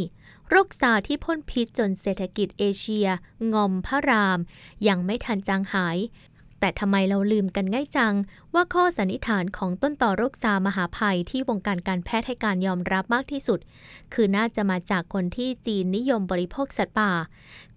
[0.50, 3.08] โรคซาร์สที่พ่นพิษจนเศรษฐกิจเอเชีย
[3.54, 4.40] งอมพระราม
[4.88, 5.98] ยังไม่ทันจางหาย
[6.60, 8.14] แต่ทำไมเราลืมกันง่ายจัง
[8.54, 13.60] ว่าข้อสันนิษฐานของต้นตอโรคซาร์สมหาภัยที่วงการการแพทย์ให้การยอมรับมากที่สุด
[14.14, 17.12] คือน่าจะมาจากคนที่จีนนิยมบริโภคสัตว์ป่า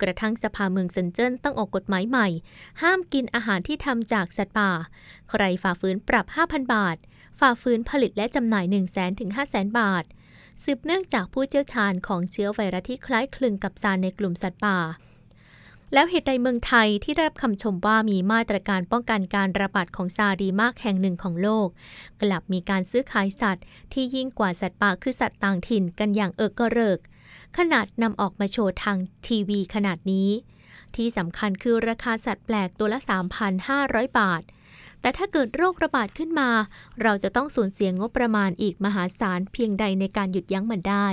[0.01, 2.29] กระทั่งสภาเมืองเซินเจิ้นต้องออกกฎหมายใหม่
[2.83, 4.71] ห้ามกินอาหารที่ทำจากสัตว์ป่า
[5.31, 6.97] ใครฝ่าฝืนปรับ 5,000 บาท
[7.41, 10.05] ฝ่าฝืนผลิตและจำหน่าย 1 0 0 0 0 0ถึง500,000 บาท
[10.65, 14.79] สืบเนื่องจากผู้เชี่ยวชาญของเชื้อไวรัสที่คล้ายคลึงกับซาในกลุ่มสัตว์ป่า
[15.95, 21.69] แล้วเหตุใดเมืองไทยที่ได้รับคำชมว่ามีมาตรการป้องกันการระบาดของซาดีมากแห่งหนึ่งของโลก
[22.23, 26.99] กลับมีการซื้อขายสัตว์ ที่ยิ่งกว่าสัตว์ป่าคือสัตว์ต่างถิ่นกันอย่างเอิกกระเริก
[27.57, 30.31] ขนาดนำออกมาโชว์ทางทีวีขนาดนี้
[30.97, 32.99] ที่สำคัญคือราคาสัตว์แปลกตัวละ
[33.59, 34.43] 3,500 บาท
[35.01, 36.51] แต่ถ้าเกิดโรคระบาดขึ้นมา
[37.03, 41.09] เราจะต้องสูญเสียงบประมาณอีกมหาศาลเพียงใดในการหยุดยั้งมันได้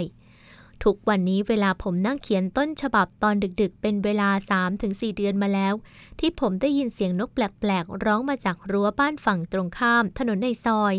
[0.84, 4.30] ทุกวันนี้เวลาผมนั่งเขียนต้นฉบับตอนดึกๆ เป็นเวลา
[4.74, 5.74] 3-4 เดือนมาแล้ว
[6.20, 10.96] ที่ผมได้ยินเสียงนกแปลกๆ ร้องมาจากรั้วบ้านฝั่งตรงข้ามถนนในซอย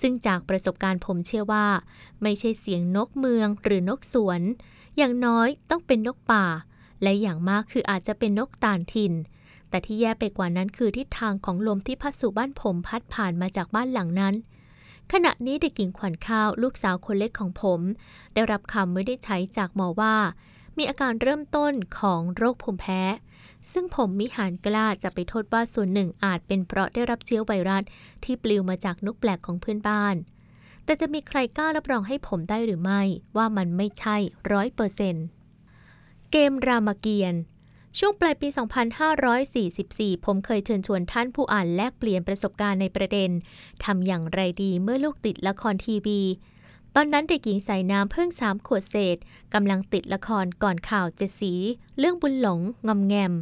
[0.00, 1.66] ซึ่งจากประสบการณ์ผมเชื่อว่า
[2.22, 4.40] ไม่ใช่เสียงนกเมืองหรือนกสวน
[4.96, 6.44] อย่างน้อยต้องเป็นนกป่า
[7.02, 9.12] และอย่างมากคืออาจจะเป็นนกต่างถิ่น
[9.68, 14.34] แต่ที่แย่ไปกว่านั้นคือทิศทางของลมที่พัดสู่บ้านผมพัดผ่านมาจากบ้านหลังนั้น
[15.12, 17.80] ขณะนี้เด็กหญิงขวัญข้าวลูกสาวคนเล็กของผม
[18.34, 20.16] ได้รับคำไม่ได้ใช้จากหมอว่า
[20.78, 23.02] มีอาการเริ่มต้นของโรคภูมิแพ้
[23.72, 27.82] ซึ่งผมมิหารกล้าจะไปโทษว่าส่วนหนึ่งอาจเป็นเพราะได้รับเชื้อไวรัส
[28.24, 30.14] ที่ปลิวมาจากนกแปลกของเพื่อนบ้าน
[30.84, 33.02] แต่จะมีใครกล้ารับรองให้ผมได้หรือไม่
[33.36, 34.16] ว่ามันไม่ใช่
[34.52, 35.26] ร้อยเปอร์เซนต์
[36.30, 37.42] เกมรามเกียรติ์
[37.98, 38.48] ช่วงปลายปี
[39.36, 43.30] 2544 ผมเคยเชิญชวนท่านผู้อ่านแลกเปลี่ยนประสบการณ์ในประเด็น
[43.84, 46.20] ทำอย่างไรดีเมื่อลูกติดละครทีวี
[46.94, 49.16] ตอนนั้นเด็กหญิงสายน้ำเพิ่งสามขวดเศษ
[49.54, 51.52] กำลังติดละครก่อนข่าวเจ็ดสี
[51.98, 53.32] เรื่องบุญหลงงอมแงม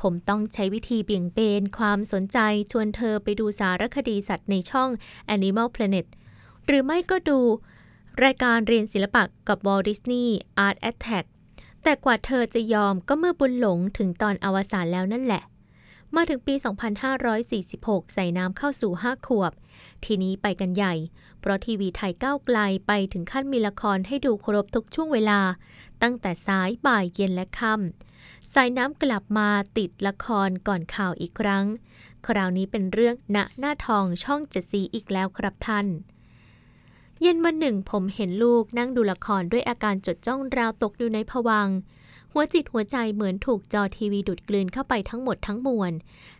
[0.00, 2.38] ผมต้องใช้วิธีเบี่ยงเบนความสนใจ
[2.70, 4.88] ชวนเธอไปดูสารคดีสัตว์ในช่อง
[5.34, 6.06] Animal Planet
[6.66, 7.38] หรือไม่ก็ดู
[8.24, 10.26] รายการเรียนศิลปะกับ Walt Disney
[10.66, 11.26] Art Attack
[11.82, 15.42] แต่กว่าเธอจะยอมก็เมื่อบุญหลงถึงตอนอวสานแล้วนั่นแหละ
[16.16, 16.54] มาถึงปี
[17.34, 19.52] 2546 ใส่น้ำเข้าสู่5ขวบ
[20.04, 20.94] ทีนี้ไปกันใหญ่
[21.40, 25.40] เพราะทีวีไทยก้าวไกลไปถึงขั้นมีละครให้ดูครบทุกช่วงเวลา
[26.02, 31.64] ตั้งแต่สายบ่ายเย็นและค่ำสายน้ำกลับมาติดละครก่อนข่าวอีกครั้ง
[32.26, 35.86] คราวนี้เป็นเรื่องณหน้าทองช่องเจ็ดสีอีกแล้วครับท่าน
[37.22, 41.68] เย็นวันหนึ่งผมเห็นลูกนั่งดูละครด้วยอาการจดจ้องราวตกอยู่ในผวัง
[42.32, 45.92] หัวจิตหัวใจเหมือนถูกจอทีวีดูดกลืนเข้าไปทั้งหมดทั้งมวล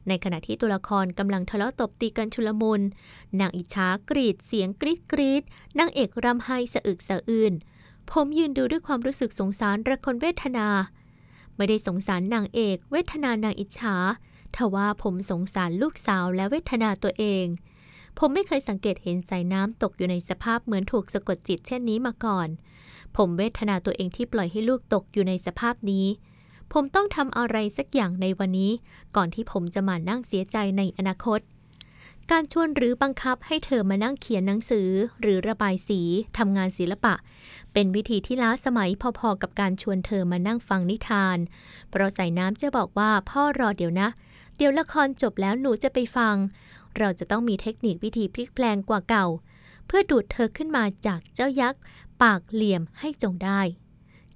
[0.09, 2.81] ในขณะที่ตัวละครกำลังทะเลาะตบตีกันชุลมุน
[3.41, 5.43] นางอิจฉากรีดเสียงกรีดกรีด
[5.79, 7.53] นางเอกรำไห้สะอึกสะอื้น
[8.11, 10.69] ผมยืนดูด้วยความรู้สึกสงสารระคนเวทนา
[11.57, 13.97] ไม่ได้สงสารนางเอก เวทนานางอิจฉา
[14.57, 17.47] ทว่าผมสงสารลูกสาวและเวทนาตัวเอง
[18.19, 22.49] ผมไม่เคยสังเกตเห็นสายน้ำตกอยู่ในสภาพเหมือนถูกสะกดจิตเช่นนี้มาก่อน
[23.17, 26.07] ผมเวทนาตัวเองที่ปล่อยให้ลูกตกอยู่ในสภาพนี้
[26.73, 28.73] ผมต้องทำอะไรสักอย่างในวันนี้
[29.17, 31.41] ก่อนที่ผมจะมานั่งเสียใจในอนาคต
[32.31, 34.89] การชวนหรือบังคับให้เธอมานั่งเขียนหนังสือ
[35.21, 36.01] หรือระบายสี
[36.39, 37.15] ทำงานศิลปะ
[37.73, 41.39] เป็นวิธีที่ล้าสมัยพอๆกับการชวนเธอมานั่งฟังนิทาน
[41.91, 44.09] เพราะสายน้ำจะบอกว่าพ่อรอเดี๋ยวนะ
[44.57, 46.35] เดี๋ยวละครจบแล้วหนูจะไปฟัง
[46.99, 49.27] เราจะต้องมีเทคนิควิธีพลิกแปลงกว่าเก่า
[49.87, 51.81] เพื่อดูดเธอขึ้นมาจากเจ้ายักษ์
[52.23, 53.61] ปากเหลี่ยมให้จงได้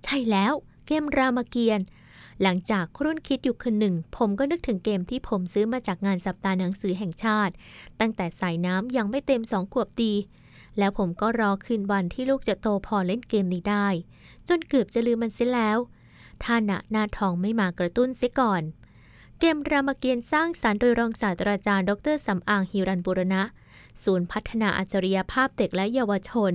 [0.04, 0.52] ใช่แล้ว
[0.86, 1.86] เกมรามเกียรติ์
[2.42, 7.54] หลังจากครุ่นคิดอยู่คืนหนึ่ง ผมก็นึกถึงเกมที่ผมซื้อมาจากงานสัปดาห์หนังสือแห่งชาติ
[8.00, 10.14] ตั้งแต่สายน้ำยังไม่เต็มสองขวบดี
[10.78, 13.88] แล้วผมก็รอคืนวันที่ลูกจะโตพอเล่นเกมนี้ได้
[14.48, 15.78] จนเกือบจะลืมมันเสียแล้ว
[16.42, 18.62] ถ้าณหน้าทองไม่มากระตุ้นเสียก่อน
[19.40, 23.42] เกมรามเกียรติ์สร้างสารรค์โดยรองศาสตราจารย์ ดรสำอางฮิรันบุรณะ
[24.02, 26.54] ศูนย์พัฒนาอัจฉริยภาพเด็กและเยาวชน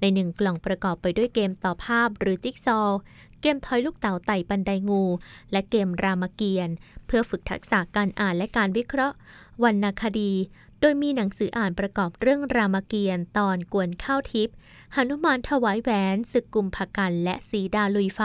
[0.00, 2.98] ในหนึ่งกล่องประกอบไปด้วยเกมต่อภาพหรือจิ๊กซอว์
[3.40, 5.04] เกมทอยลูกเต๋าไต่บันไดงู
[5.52, 9.16] และเกมรามเกียรติ์เพื่อฝึกทักษะการอ่านและการวิเคราะห์
[9.62, 10.32] วรรณคดี
[10.80, 14.54] โดยมีหนังสืออ่านประกอบเรื่องรามเกียรติ์ตอนกวนข้าวทิพย์
[14.94, 18.22] หนุมานถวายแหวนศึกกุมภกันและสีดาลุยไฟ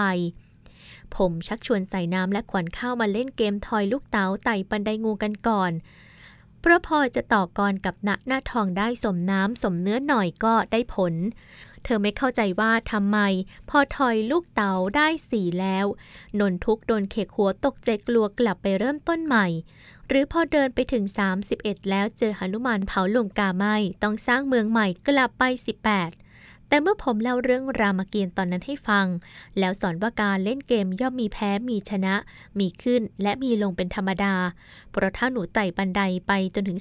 [1.16, 5.72] ผมชักชวนใส่น้ำและขวัญข้าวมาเล่นเกมทอยลูกเต๋าไต่บันไดงูกันก่อน
[6.60, 11.14] เพราะพอจะต่อกรกับณหน้าทองได้สมน้ำสมเนื้อหน่อยก็ได้ผล
[11.84, 13.20] เธอไม่เข้าใจว่าทำไม
[13.70, 15.86] พอทอยลูกเต๋าได้สี่แล้ว
[16.40, 19.48] นนทุกโดนเขกหัวตกใจกลัวกลับไปเริ่มต้นใหม่
[20.08, 21.04] หรือพอเดินไปถึง
[21.48, 25.44] 31 แล้วเจอหนุมานเผาลงกาไม่ต้องสร้างเมืองใหม่กลับไป
[25.88, 26.27] 18
[26.70, 29.08] แต่เมื่อผมเล่าเรื่องรามเกียรติ์ตอนนั้นให้ฟัง
[29.60, 32.16] แล้วสอนว่าการเล่นเกมย่อมมีแพ้มีชนะ
[32.60, 34.36] มีขึ้นและมีลงเป็นธรรมดา
[34.92, 36.80] เพราะถ้าหนูไต่บันไดไปจนถึง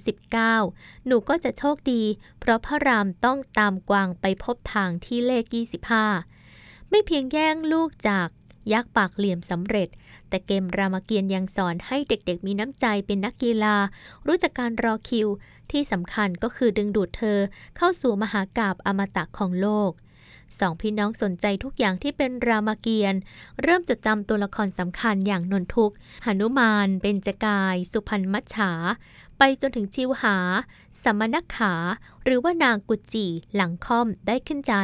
[0.52, 2.02] 19 หนูก็จะโชคดี
[2.40, 5.44] เพราะพระรามต้องตามกวางไปพบทางที่เลข
[6.18, 8.28] 25 ไม่เพียงแย่งลูกจาก
[8.72, 9.88] ยักษ์ปากเหลี่ยมสำเร็จ
[10.28, 13.76] แต่เกมรามเกียรติ์ยังสอนให้เด็กๆมีน้ำใจเป็นนักกีฬา
[14.26, 15.28] รู้จักการรอคิว
[15.70, 17.38] ที่สำคัญก็คือดึงดูดเธอ
[17.76, 19.92] เข้าสู่มหากาบอมตะของโลก
[20.58, 23.20] สองพี่น้องสนใจทุกอย่างที่เป็นรามเกียรติ์
[23.62, 25.92] เริ่มจดจำตัวละครสำคัญอย่างนนทุก
[26.24, 28.72] หนุมาน เบญจกาย สุพรรณมัจฉา
[29.38, 30.36] ไปจนถึงชิวหา
[31.02, 31.74] สมมนักขา
[32.24, 34.74] หรือว่านางกุจี หลังค่อมได้ขึ้นใจ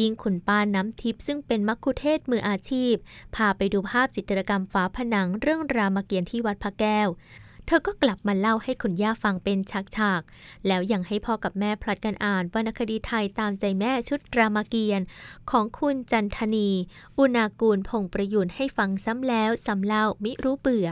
[0.00, 2.94] ยิ่งคุณป้าน้ำทิพย์ซึ่งเป็นมักคุเทศมืออาชีพ
[3.34, 7.08] พาไปดูภาพจิตรกรรมฝาผนังเรื่องรามเกียรติ์ที่วัดพระแก้ว
[7.66, 9.58] เธอก็กลับมาเล่าให้คุณย่าฟังเป็น
[9.96, 15.06] ฉากๆ แล้วยังให้พ่อกับแม่พลัดกันอ่านวรรณคดีไทยตามใจแม่ชุดรามเกียรติ์
[15.50, 16.68] ของคุณจันทนี
[17.18, 20.88] อุณากูลพงประยุนให้ฟังซ้ำแล้วซ้ำเล่ามิรู้เบื่อ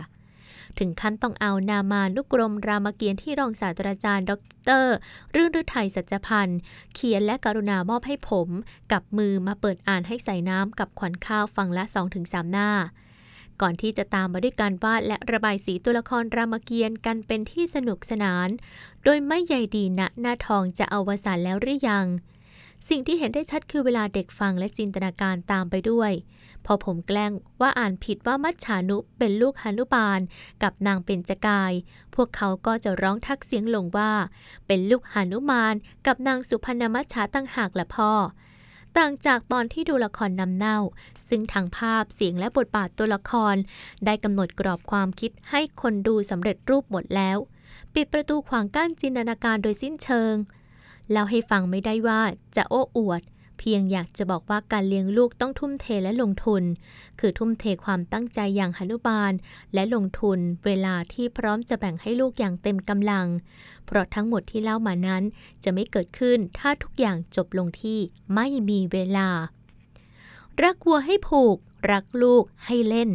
[0.79, 4.33] ถึงขั้นต้องเอานามานุกรมรามเกียรติ์ที่รองศาสตราจารย์ ด
[4.85, 4.87] ร
[5.35, 6.59] รื่นฤทัยสัจพันธ์
[6.95, 8.49] เขียนและกรุณามอบให้ผม
[8.93, 11.85] กับมือมาเปิดอ่านให้ใส่น้ำกับขวัญข้าวฟังละ
[12.19, 12.71] 2-3 หน้า
[13.61, 18.49] ก่อนที่จะตามมาด้วยการวาดและระบายสีตัวละครรามเกียรติ์กันเป็นที่สนุกสนาน
[19.05, 22.07] โดยไม่ใยดีณหน้าทองจะอวสานแล้วหรือยัง
[22.89, 26.13] สิ่งที่เห็นได้ชัดคือเวลาเด็กฟังและจินตนาการตามไปด้วย
[26.67, 30.21] พอผมแกล้งว่าอ่านผิดว่ามัจฉานุเป็นลูกหานุบาล
[30.63, 31.73] กับนางเป็นจกาย
[32.15, 34.13] พวกเขาก็จะร้องทักเสียงหลงว่า
[34.67, 35.75] เป็นลูกหานุมาน
[36.07, 38.13] กับนางสุพรรณมัจฉาตั้งหากละพ่อ
[38.97, 40.79] ต่างจากตอนที่ดูละครนำเน่า
[41.29, 43.57] ซึ่งทางภาพเสียงและบทบาทตัวละคร
[44.05, 47.39] ได้กำหนดกรอบความคิดให้คนดูสำเร็จรูปหมดแล้ว
[47.95, 50.35] ปิดประตูขวางกั้นจินตนาการโดยสิ้นเชิง
[51.11, 52.21] เล่าให้ฟังไม่ได้ว่า
[52.57, 53.23] จะโอ้อวด
[53.59, 56.63] เพียงอยากจะบอกว่าการเลี้ยงลูกต้องทุ่มเทและลงทุน
[57.21, 59.33] คือทุ่มเทความตั้งใจอย่างหนุบาล
[59.75, 63.27] และลงทุนเวลาที่พร้อมจะแบ่งให้ลูกอย่างเต็มกำลัง
[63.87, 65.23] เพราะทั้งหมดที่เล่ามานั้น
[65.65, 67.99] จะไม่เกิดขึ้นถ้าทุกอย่างจบลงที่
[68.35, 69.29] ไม่มีเวลา
[70.63, 71.57] รักวัวให้ผูก
[71.91, 73.11] รักลูกให้เล่น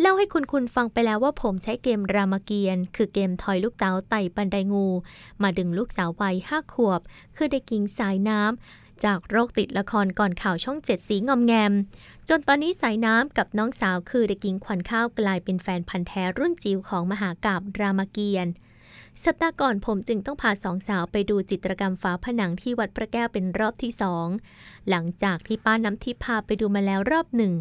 [0.00, 4.86] เล่าให้คุณคุณฟังไปแล้วว่าผมใช้เกมรามเกียรติ์คือเกมทอยลูกเต๋าไต่บันไดงู
[5.42, 7.00] มาดึงลูกสาววัยห้าขวบ
[7.36, 11.72] คือเด็กหญิงสายน้ำ จากโรคติดละครก่อนข่าวช่องเจ็ดสีงอมแงม
[12.28, 18.54] จนตอนนี้สายน้ำกับน้องสาวคือเด็กหญิงขวัญข้าวกลายเป็นแฟนพันธ์แท้รุ่นจิ๋วของมหากาบรามเกียรติ์
[19.24, 24.26] สัปดาห์ก่อนผมจึงต้องพาสองสาวไปดูจิตรกรรมฝาผนังที่วัดพระแก้วเป็นรอบที่สอง
[24.88, 27.52] หลังจากที่ป้าน้ำทิพย์พาไปดูมาแล้วรอบหนึ่ง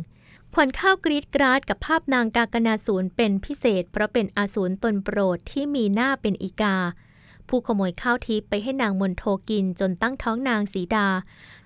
[0.55, 6.77] ขวัญข้าวกรีดกราดกับภาพนางกากนาสูรเป็นพิเศษ เพราะเป็นอาสูรตนโปรดที่มีหน้าเป็นอีกา
[7.47, 11.07] ผู้ขโมยข้าวทิพย์ไปให้นางมนโทกินจนตั้งท้องนางสีดา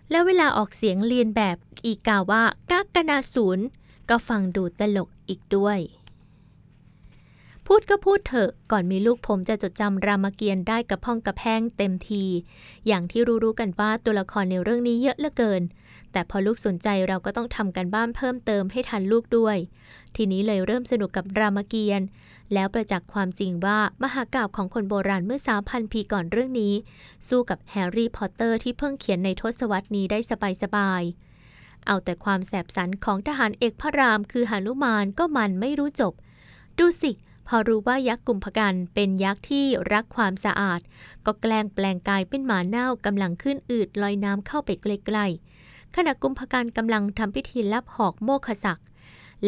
[0.10, 3.64] แล้วเวลาออกเสียงเรียนแบบอีกาว่ากากนาสูร
[4.10, 5.80] ก็ฟังดูตลกอีกด้วย
[7.66, 12.26] พูดก็พูดเถอะ ก่อนมีลูกผมจะจดจำรามเกียรติ์ได้กับพ้องกับแพงเต็มที
[12.88, 15.62] อย่างที่รู้ๆกันว่าตัวละครในเรื่องนี้เยอะเหลือเกิน
[16.18, 19.58] แต่พอลูกสนใจเราก็ต้องทำกันบ้านเพิ่มเติมให้ทันลูกด้วย
[20.16, 22.08] ทีนี้เลยเริ่มสนุกกับรามเกียรติ์
[22.54, 26.74] แล้วประจักษ์ความจริงว่ามหากาพย์ของคนโบราณเมื่อสามพันปีก่อนเรื่องนี้
[27.28, 30.20] สู้กับ Harry Potter ที่เพิ่งเขียนในทศวรรษนี้ได้
[30.64, 36.14] สบายๆ เอาแต่ความแสบสันของทหารเอกพระรามคือหานุมานก็มันไม่รู้จบ
[36.80, 37.12] ดูสิ
[37.48, 40.80] พอรู้ว่ายักษ์กุมภกรรณเป็นยักษ์ที่รักความสะอาด
[41.26, 45.57] ก็แกล้งแปลงกายเป็นหมาเน่ากำลังขึ้นอืดลอยน้ำเข้าไปใกล้ๆ
[46.00, 48.88] ขณะกุมภกรรณกำลังทำพิธีรับหอกโมกขศักดิ์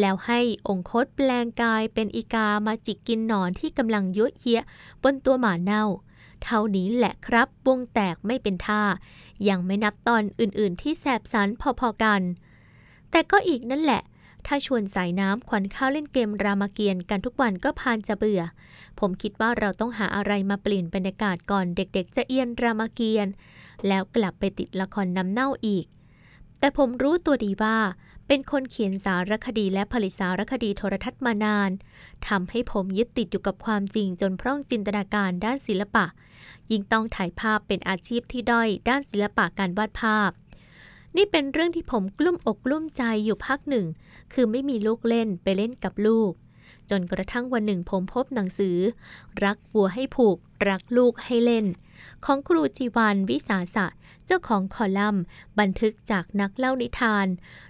[0.00, 4.60] แล้วให้องคตแปลงกายเป็นอีกามาจิกกินหนอนที่กำลังยั่วเยีย
[5.02, 5.84] บนตัวหมาเน่า
[6.42, 8.82] เท่านี้แหละครับวงแตกไม่เป็นท่า
[9.48, 11.48] ยังไม่นับตอนอื่นๆ ที่แสบสัน
[11.80, 12.22] พอๆกัน
[13.10, 14.02] แต่ก็อีกนั่นแหละ
[14.46, 18.42] ถ้าชวนสายน้ำขวัญข้าวเล่นเกมรามเกียรติ์กันทุกวันก็พานจะเบื่อ
[18.98, 23.34] ผมคิดว่าเราต้องหาอะไรมาเปลี่ยนบรรยากาศก่อนเด็กๆ จะเอียนรามเกียรติ์
[23.88, 25.86] แล้วกลับไปติดละครน้ำเน่าอีก
[26.60, 27.78] แต่ผมรู้ตัวดีว่า
[28.26, 31.70] เป็นคนเขียนสารคดีและผลิตสารคดีโทรทัศน์มานาน
[32.28, 36.06] ทำให้ผมยึดติดอยู่กับความจริงจนพร่องจินตนาการด้านศิลปะ
[36.70, 40.30] ยิ่งต้องถ่ายภาพเป็นอาชีพที่ด้อยด้านศิลปะการวาดภาพ
[41.16, 43.86] นี่เป็นเรื่องที่ผมกลุ้มอกกลุ้มใจอยู่พักหนึ่ง
[44.32, 46.32] คือไม่มีลูกเล่นไปเล่นกับลูก
[46.90, 48.76] จนกระทั่งวันหนึ่งผมพบหนังสือ
[49.44, 50.36] รักวัวให้ผูก
[50.68, 51.66] รักลูกให้เล่น
[52.24, 53.86] ของครูจีวันวิสาสะ
[54.30, 55.22] จ้าของคอลัมน์
[55.60, 57.26] บันทึกจากนักเล่านิทาน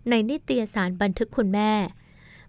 [0.09, 1.73] ในนิตยสารบันทึกคุณแม่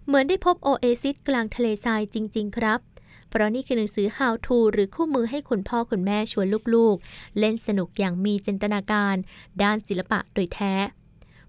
[0.06, 2.80] เหมือนได้พบโอเอซิสกลางทะเลทรายจริง ๆ ครับ
[3.28, 9.16] เพราะนี่คือหนังสือ How to หรือคู่มือให้คุณพ่อคุณแม่ชวนลูกๆ เล่นสนุกอย่างมีจินตนาการ
[9.62, 10.74] ด้านศิลปะโดยแท้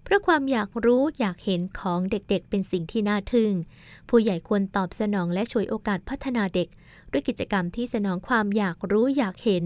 [0.04, 3.52] เพราะความอยากรู้อยากเห็นของเด็กๆ เป็นสิ่งที่น่าทึ่ง
[4.10, 6.68] ผู้ใหญ่ควรตอบสนองและช่วยโอกาสพัฒนาเด็ก
[7.12, 9.66] ด้วยกิจกรรมที่สนองความอยากรู้อยากเห็น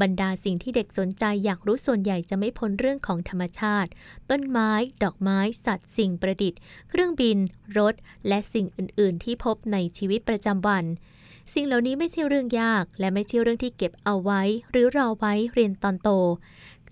[0.00, 3.90] บรรดาสิ่งที่เด็กสนใจอยากรู้ส่วนใหญ่จะไม่พ้นเรื่องของธรรมชาติ
[4.30, 4.70] ต้นไม้
[5.02, 7.38] ดอกไม้ สัตว์ สิ่งประดิษฐ์ เครื่องบิน
[7.78, 7.94] รถ
[8.28, 10.84] และสิ่งอื่น ๆ ที่พบในชีวิตประจำวัน
[11.54, 16.10] สิ่งเหล่านี้ไม่ใช่เรื่องยาก และไม่ใช่เรื่องที่เก็บเอาไว้ หรือรอไว้เรียนตอนโต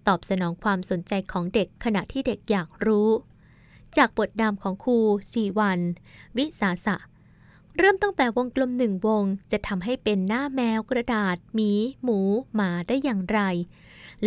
[0.07, 3.09] ตอบสนองความสนใจของเด็กขณะที่เด็กอยากรู้
[3.97, 4.99] จากบทนำของครู
[5.33, 5.81] สีวัน
[6.37, 6.97] วิสาสะ
[7.79, 11.73] เริ่มตั้งแต่วงกลมหนึ่งวงจะทำให้เป็นหน้าแมวกระดาษหมี
[12.03, 12.21] หมู
[12.55, 13.41] หมาได้อย่างไร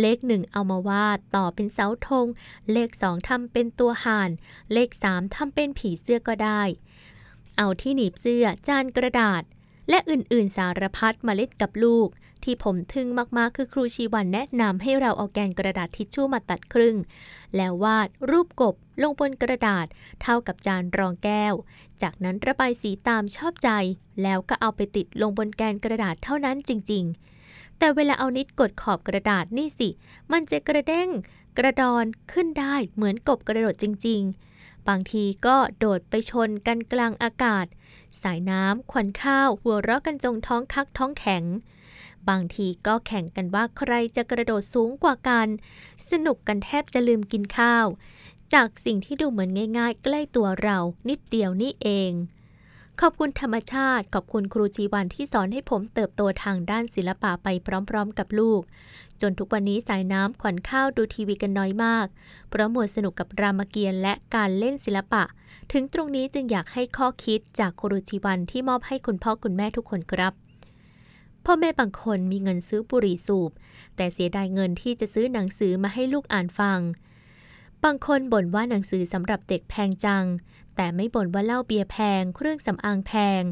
[0.00, 2.26] เลขหนึ่งเอามาวาดต่อเป็นเสาธง
[2.72, 4.30] เลขสองทำเป็นตัวห่าน
[4.72, 6.62] เลขสามทำเป็นผีเสื้อก็ได้
[7.56, 9.42] เอาที่หนีบเสื้อจานกระดาษ
[9.90, 12.08] และอื่นๆสารพัดมาเล่นกับลูก
[12.44, 13.08] ที่ผมทึ่ง
[13.38, 16.96] มากๆ คือครูชีวันแนะนำให้เราเอาแกนกระดาษทิชชู่มาตัดครึ่ง
[17.56, 19.86] แล้ววาดรูปกบลงบนกระดาษ
[20.22, 21.54] เท่ากับจานรองแก้ว
[22.02, 23.70] จากนั้นระบายสีตามชอบใจ
[24.22, 27.04] แล้วก็เอาไปติดลงบนแกนกระดาษเท่านั้นจริง
[27.42, 29.88] ๆ แต่เวลาเอานิดกดขอบกระดาษนี่สิ
[30.32, 31.08] มันจะกระเด้ง
[31.58, 34.22] กระดอนขึ้นได้เหมือนกบกระโดดจริง
[34.54, 37.66] ๆบางทีก็โดดไปชนกันกลางอากาศ
[38.22, 41.44] สายน้ำขวัญข้าวหัวเราะกันจงท้องคักท้องแข็ง
[42.28, 45.48] บางทีก็แข่งกันว่าใครจะกระโดดสูงกว่ากัน
[46.10, 47.86] สนุกกันแทบจะลืมกินข้าว
[48.54, 52.12] จากสิ่งที่ดูเหมือนง่าย ๆ ใกล้ตัวเรานิดเดียวนี่เอง
[53.00, 57.48] ขอบคุณธรรมชาติ ขอบคุณครูจีวันที่สอนให้ผมเติบโตทางด้านศิลปะไป
[57.88, 58.60] พร้อม ๆ กับลูก
[59.20, 62.06] จนทุกวันนี้สายน้ำขวัญข้าวดูทีวีกันน้อยมาก
[62.48, 65.22] เพราะหมัวสนุกกับรามเกียรติ์และการเล่นศิลปะ
[65.72, 70.47] ถึงตรงนี้จึงอยากให้ข้อคิดจากครูจีวันที่มอบให้คุณพ่อคุณแม่ทุกคนครับ
[71.44, 73.50] พ่อแม่บางคนมีเงินซื้อบุหรี่สูบ
[73.96, 76.80] แต่เสียดายเงินที่จะซื้อหนังสือมาให้ลูกอ่านฟัง
[77.84, 80.24] บางคนบ่นว่าหนังสือสำหรับเด็กแพงจัง
[80.76, 83.42] แต่ไม่บ่นว่าเหล้าเบียร์แพง เครื่องสำอางแพง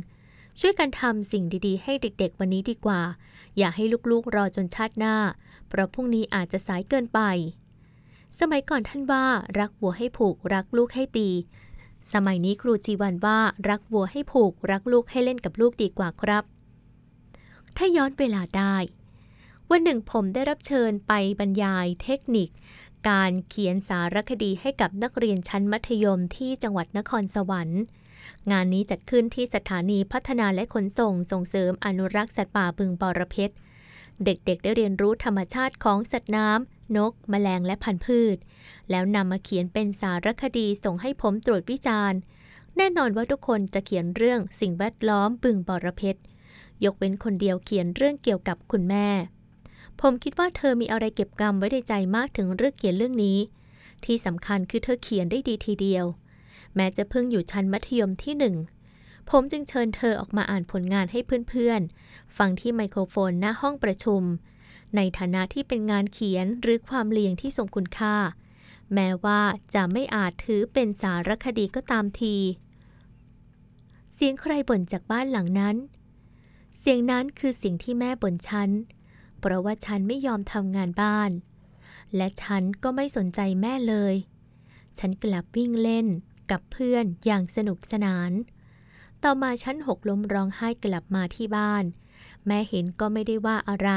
[0.60, 3.00] ช่วยกันทำสิ่งดีๆ ให้เด็กๆ วันนี้ดีกว่า
[3.56, 5.16] อย่าให้ลูกๆรอจนชาติหน้า
[5.68, 7.20] เพราะพรุ่งนี้อาจจะสายเกินไป
[8.40, 9.24] สมัยก่อนท่านว่า
[9.58, 11.28] รักวัวให้ผูกรักลูกให้ตี
[12.12, 16.44] สมัยนี้ครูจีวันว่ารักวัวให้ผูก รักลูกให้เล่นกับลูกดีกว่าครับ
[17.76, 18.76] ถ้าย้อนเวลาได้
[19.70, 22.48] วันหนึ่งผมได้รับเชิญไปบรรยายเทคนิค
[23.08, 27.80] การเขียนสารคดีให้กับนักเรียนชั้นมัธยมที่จังหวัดนครสวรรค์
[28.50, 33.54] งานนี้จัดขึ้นที่สถานีพัฒนาและขนส่งส่งเสริมอนุรักษ์สัตว์ป่าบึงบระเพชร
[34.24, 38.36] เด็กๆ ได้เรียนรู้ธรรมชาติของสัตว์น้ำ นกแมลงและพันธุ์พืช
[38.90, 42.18] แล้วนำมาเขียนเป็นสารคดีส่งให้ผมตรวจวิจารณ์
[42.76, 46.20] แน่นอนว่าทุกคนจะเขียนเรื่องสิ่งแวดล้อมบึงบระเพชร
[46.84, 49.08] ยกเว้นคนเดียวเขียนเรื่องเกี่ยวกับคุณแม่
[50.00, 53.38] ผมคิดว่าเธอมีอะไรเก็บกำไว้ในใจมากถึงเรื่องเขียนเรื่องนี้
[54.04, 56.04] ที่สำคัญคือเธอเขียนได้ดีทีเดียว
[56.74, 58.56] แม้จะเพิ่งอยู่ชั้นมัธยมที่หนึ่ง
[59.30, 64.22] ผมจึงเชิญเธอออกมาอ่านผลงานให้เพื่อนๆ ฟังที่ไมโครโฟนหน้าห้องประชุม
[64.96, 68.16] ในฐานะที่เป็นงานเขียนหรือความเลียงที่ทรงคุณค่า
[68.94, 69.40] แม้ว่า
[69.74, 72.36] จะไม่อาจถือเป็นสารคดีก็ตามที
[74.14, 75.76] เสียงใครบ่นจากบ้านหลังนั้น
[76.88, 78.70] สียงนั้นคือสิ่งที่แม่บ่นฉัน
[79.38, 81.30] เพราะว่าฉันไม่ยอมทำงานบ้าน
[82.16, 84.14] และฉันก็ไม่สนใจแม่เลย
[84.98, 86.06] ฉันกลับวิ่งเล่น
[86.50, 88.30] กับเพื่อนอย่างสนุกสนาน
[89.22, 91.84] ต่อมาฉันหกล้มร้องไห้กลับมาที่บ้าน
[92.46, 93.90] แม่เห็นก็ไม่ได้ว่าอะไร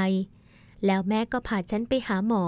[0.86, 2.46] แล้วแม่ก็พาฉันไปหาหมอ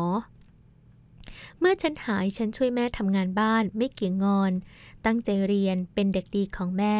[1.59, 4.51] เมื่อฉันหายฉันช่วยแม่ทำงานบ้านไม่เกี่ยงงอน
[5.05, 6.97] ตั้งใจเรียนเป็นเด็กดีของแม่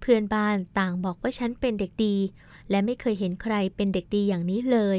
[0.00, 2.16] เพื่อนบ้านต่างบอกว่าฉันเป็นเด็กดี
[2.70, 4.98] และไม่เคยเห็นใครเป็นเด็กดีอย่างนี้เลย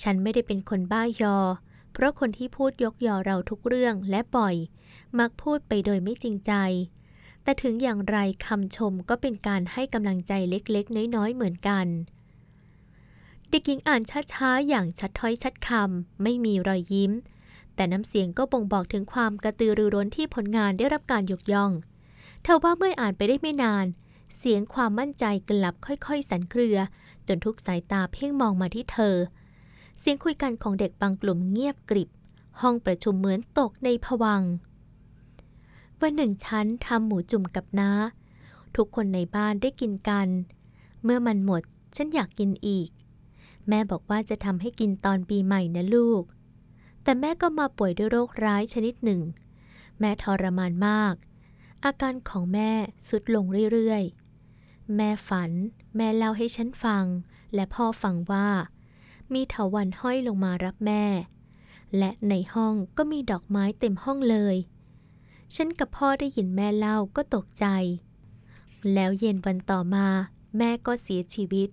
[0.00, 1.36] ฉันไม่ได้เป็นคนบ้ายอ
[1.92, 4.56] เพราะคนที่พูดยกยอเราทุกเรื่องและบ่อย
[5.18, 6.52] มักพูดไปโดยไม่จริงใจ
[7.42, 8.16] แต่ถึงอย่างไร
[8.46, 11.86] คำชมก็เป็นการให้กำลังใจเล็กๆ น้อยๆ เหมือนกัน
[13.50, 14.02] เด็กหญิงอ่าน
[14.32, 17.12] ช้าๆ อย่างชัดถ้อยชัดคำไม่มีรอยยิ้ม
[17.74, 21.72] แต่น้ำเสียงก็บ่งบอกถึงความกระตือรือร้นที่ผลงานได้รับการยกย่อง
[22.42, 23.86] เทว่าเมื่ออ่านไปได้ไม่นาน
[24.36, 26.78] เสียงความมั่นใจกลับค่อยๆ สั่นเครือ
[27.28, 29.16] จนทุกสายตาเพ่งมองมาที่เธอ
[30.00, 32.08] เสียงคุยกันของเด็กบางกลุ่มเงียบกริบ
[32.60, 34.42] ห้องประชุมเหมือนตกในผวัง
[36.00, 37.90] วันหนึ่งฉันทำหมูจุ่มกับน้า
[38.76, 40.28] ทุกคนในบ้านได้กินกัน
[41.04, 41.62] เมื่อมันหมด
[41.96, 42.88] ฉันอยากกินอีก
[43.68, 46.22] แม่บอกว่าจะทำให้กินตอนปีใหม่นะลูก
[47.02, 49.20] แต่แม่ก็มาป่วยด้วยโรคร้ายชนิดหนึ่ง
[49.98, 51.14] แม่ทรมานมาก
[51.86, 52.72] อาการของแม่
[53.08, 55.50] สุดลงเรื่อยๆ แม่ฝัน
[55.96, 57.04] แม่เล่าให้ฉันฟัง
[57.54, 58.48] และพ่อฟังว่า
[59.32, 61.04] มีเถาวันห้อยลงมารับแม่
[61.98, 64.56] และในห้องก็มีดอกไม้เต็มห้องเลย
[65.54, 67.66] ฉันกับพ่อได้ยินแม่เล่าก็ตกใจ
[68.94, 70.06] แล้วเย็นวันต่อมา
[70.58, 71.68] แม่ก็เสียชีวิต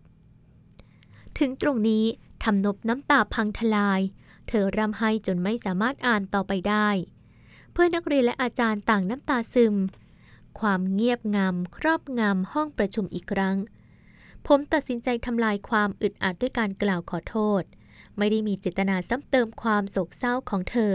[1.37, 2.05] ถึงตรงนี้
[2.43, 4.01] ทำนบน้ำตาพังทลาย
[4.47, 6.87] เธอร่ำไห้จนไม่สามารถอ่านต่อไปได้
[7.71, 9.75] เพื่อนนักเรียนและอาจารย์ต่างน้ำตาซึม
[10.59, 13.57] ความเงียบงำครอบงำห้องประชุมอีกครั้ง
[14.47, 17.63] ผมตัดสินใจทำลายความอึดอัดด้วยการกล่าวขอโทษ
[18.17, 20.93] ไม่ได้มีเจตนาซ้ำเติมความโศกเศร้าของเธอ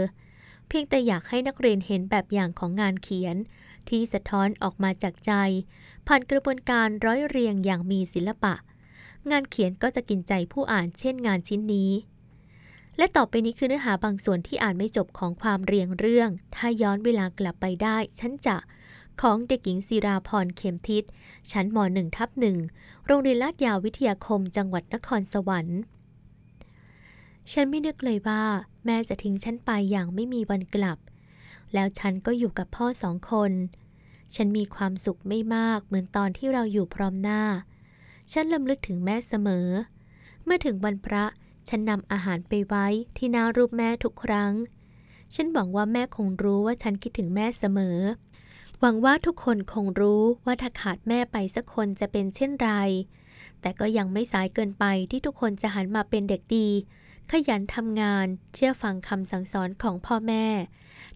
[0.67, 3.35] เพียงแต่อยากให้นักเรียนเห็นแบบอย่างของงานเขียน
[3.89, 5.31] ที่สะท้อนออกมาจากใจ
[6.07, 8.53] ผ่านกระบวนการร้อยเรียงอย่างมีศิลปะ
[9.31, 11.91] งานเขียนก็จะกินใจผู้อ่านเช่นงานชิ้นนี้
[12.97, 18.57] และต่อไปนี้คือเนื้อหาบางส่วนที่อ่านไม่จบของความเรียงเรื่อง ถ้าย้อนเวลากลับไปได้ ฉันจะ
[19.21, 21.03] ของเด็กหญิงศิราพรเข็มทิศ
[21.51, 22.57] ชั้นม .1 ทับหนึ่ง
[23.05, 25.79] โรงเรียนลาดยาววิทยาคมจังหวัดนครสวรรค์
[27.51, 28.43] ฉันไม่นึกเลยว่า
[28.85, 30.97] แม่จะทิ้งฉันไปอย่างไม่มีวันกลับ
[31.73, 33.51] แล้วฉันก็อยู่กับพ่อสองคน
[34.35, 37.41] ฉันมีความสุขไม่มากเหมือนตอนที่เราอยู่พร้อมหน้า
[38.33, 39.67] ฉันลำลึกถึงแม่เสมอ
[40.43, 41.25] เมื่อถึงวันพระ
[41.69, 44.53] ฉันนำอาหารไปไว้ที่หน้ารูปแม่ทุกครั้ง
[45.35, 47.97] ฉันหวังว่าแม่คงรู้ว่าฉันคิดถึงแม่เสมอ
[48.81, 52.71] หวังว่าทุกคนคงรู้ว่าถ้าขาดแม่ไปสักคนจะเป็นเช่นไร
[53.61, 56.67] แต่ก็ยังไม่สายเกินไปที่ทุกคนจะหันมาเป็นเด็กดี
[57.31, 60.45] ขยันทำงาน เชื่อฟังคำสั่งสอนของพ่อแม่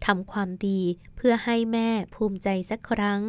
[0.05, 0.80] ทำความดี
[1.16, 3.22] เพื่อให้แม่ภูมิใจสักครั้ง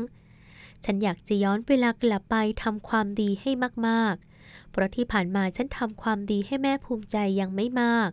[0.85, 3.51] ฉันอยากจะย้อนเวลากลับไปทำความดีให้
[3.87, 8.11] มากๆ เพราะที่ผ่านมาฉันทำความดีให้แม่ภูมิใจยังไม่มาก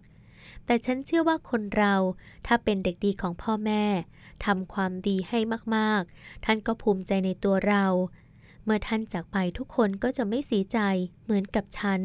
[0.66, 1.96] แต่ฉันเชื่อว่าคนเรา
[2.48, 3.86] ถ้าเป็นเด็กดีของพ่อแม่
[4.46, 5.40] ทำความดีให้
[5.76, 7.86] มากๆ ท่านก็ภูมิใจในตัวเรา
[8.64, 10.80] เมื่อท่านจากไปทุกคนก็จะไม่เสียใจ
[11.24, 12.02] เหมือนกับฉัน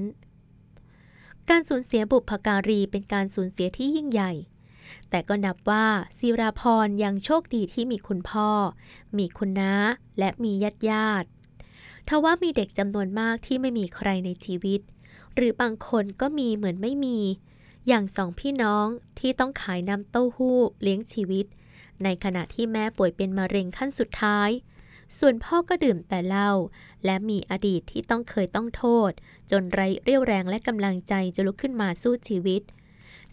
[1.49, 4.33] การสูญเสียบุพการีเป็นการสูญเสียที่ยิ่งใหญ่
[5.11, 5.87] แต่ก็นับว่า
[6.19, 8.51] ศิราพรยังโชคดีที่มีคุณพ่อ
[9.19, 9.75] มีคุณน้า
[10.19, 11.29] และมีญาติญาติ
[12.09, 14.81] ทว่ามีเด็กจำนวนมากที่ไม่มีใครในชีวิต
[15.35, 17.19] หรือบางคนก็มีเหมือนไม่มี
[17.89, 18.87] อย่างสองพี่น้อง
[19.19, 21.47] ที่ต้องขายน้ำเต้าหู้เลี้ยงชีวิต
[22.05, 24.51] ในขณะที่แม่ป่วยเป็นมะเร็งขั้นสุดท้าย
[25.19, 26.51] ส่วนพ่อก็ดื่มแต่เหล้า
[27.05, 29.11] และมีอดีตที่ต้องเคยต้องโทษ
[29.51, 32.63] จนไร้เรี่ยวแรงและกำลังใจจะลุกขึ้นมาสู้ชีวิต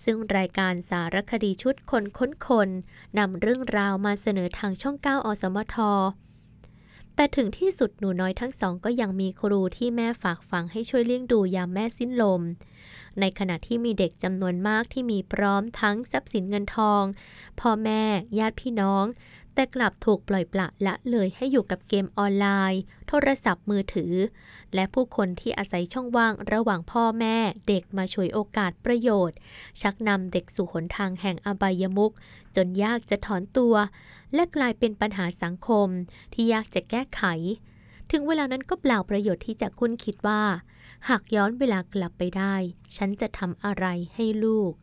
[0.04, 2.70] ซึ่งรายการสารคดีชุดคนค้นคน
[3.18, 5.76] นำเรื่องราวมาเสนอทางช่อง 9 อสมท
[7.16, 12.42] แต่ถึงที่สุดหนูน้อยทั้งสองก็ยังมีครูที่แม่ฝากฝังให้ช่วยเลี้ยงดูยามแม่สิ้นลม
[13.20, 17.04] ในขณะที่มีเด็กจำนวนมากที่มีพร้อมทั้งทรัพย์สินเงินทอง
[17.60, 18.04] พ่อแม่
[18.40, 19.06] ญาติพี่น้อง
[19.54, 24.14] แต่กลับถูกปล่อยปละละเลยให้อยู่กับเกมออนไลน์ โทรศัพท์มือถือ
[24.76, 27.38] และผู้คนที่อาศัยช่องว่างระหว่างพ่อแม่
[27.68, 29.38] เด็กมาฉวยโอกาสประโยชน์
[29.82, 32.14] ชักนำเด็กสู่หนทางแห่งอบายมุข
[32.56, 33.76] จนยากจะถอนตัว
[34.34, 35.88] และกลายเป็นปัญหาสังคม
[36.34, 37.24] ที่ยากจะแก้ไข
[38.12, 40.42] ถึงเวลานั้นก็เปล่าประโยชน์ที่จะคุ้นคิดว่า
[41.10, 42.56] หากย้อนเวลากลับไปได้
[42.96, 43.86] ฉันจะทำอะไร
[44.16, 44.74] ให้ลูก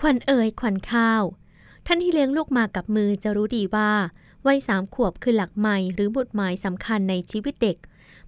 [0.00, 1.22] ขวัญเอ่ยขวัญข้าว
[1.86, 3.92] ท่านที่เลี้ยงลูกมากับมือจะรู้ดีว่า
[4.46, 7.76] วัยสามขวบคือหลักใหม่หรือบุตรหมายสำคัญในชีวิตเด็ก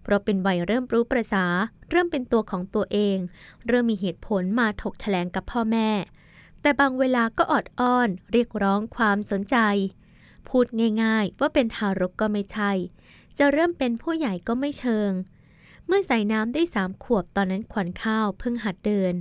[0.02, 1.44] เพราะเป็นวัยเริ่มรู้ประษา
[1.90, 3.18] เริ่มเป็นตัวของตัวเอง
[3.66, 5.90] เริ่มมีเหตุผลมาถกแถลงกับพ่อแม่
[6.60, 9.56] แต่บางเวลาก็ออดอ้อน เรียกร้องความสนใจ
[10.48, 10.66] พูด
[11.02, 12.72] ง่าย ๆ ว่าเป็นทารกก็ไม่ใช่
[13.38, 15.10] จะเริ่มเป็นผู้ใหญ่ก็ไม่เชิง
[15.92, 19.14] เมื่อใส่น้ำได้สามขวบตอนนั้นขวัญข้าวเพิ่งหัดเดิน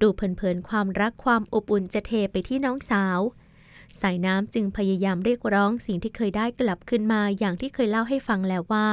[0.00, 3.20] ดูเผินๆความรักความอบอุ่นจะเทไปที่น้องสาว
[4.00, 8.88] สายน้ำจึงพยายามเรียกร้องสิ่งที่เคยได้กลับขึ้นมาอย่างที่เคยเล่าให้ฟังแล้วว่า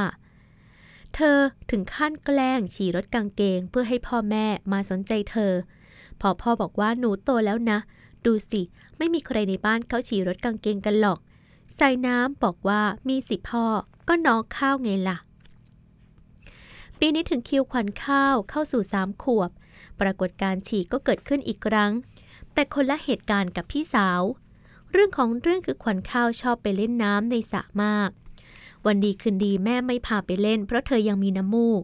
[1.16, 1.38] เธอ
[1.72, 5.54] ถึงขั้นแกล้งฉี่รถกางเกงเพื่อให้พ่อแม่มาสนใจเธอ
[6.22, 7.80] พอพ่อบอกว่าหนูโตแล้วนะ
[8.26, 8.62] ดูสิ
[8.98, 11.20] ไม่มีใครในบ้านเขาฉี่รถกางเกงกันหรอก
[11.80, 13.66] สายน้ำบอกว่ามีสิพ่อ
[14.08, 15.18] ก็น้องข้าวไงล่ะ
[17.00, 19.52] ปีนี้ถึงคิวขวัญข้าวเข้าสู่สามขวบ
[20.02, 21.92] ปรากฏการฉี่ก็เกิดขึ้นอีกครั้ง
[22.54, 24.22] แต่คนละเหตุการณ์กับพี่สาว
[24.92, 28.10] เรื่องของเรื่องคือขวัญข้าวชอบไปเล่นน้ำในสระมาก
[28.86, 31.84] วันดีคืนดีแม่ไม่พาไปเล่น เพราะเธอยังมีน้ำมูก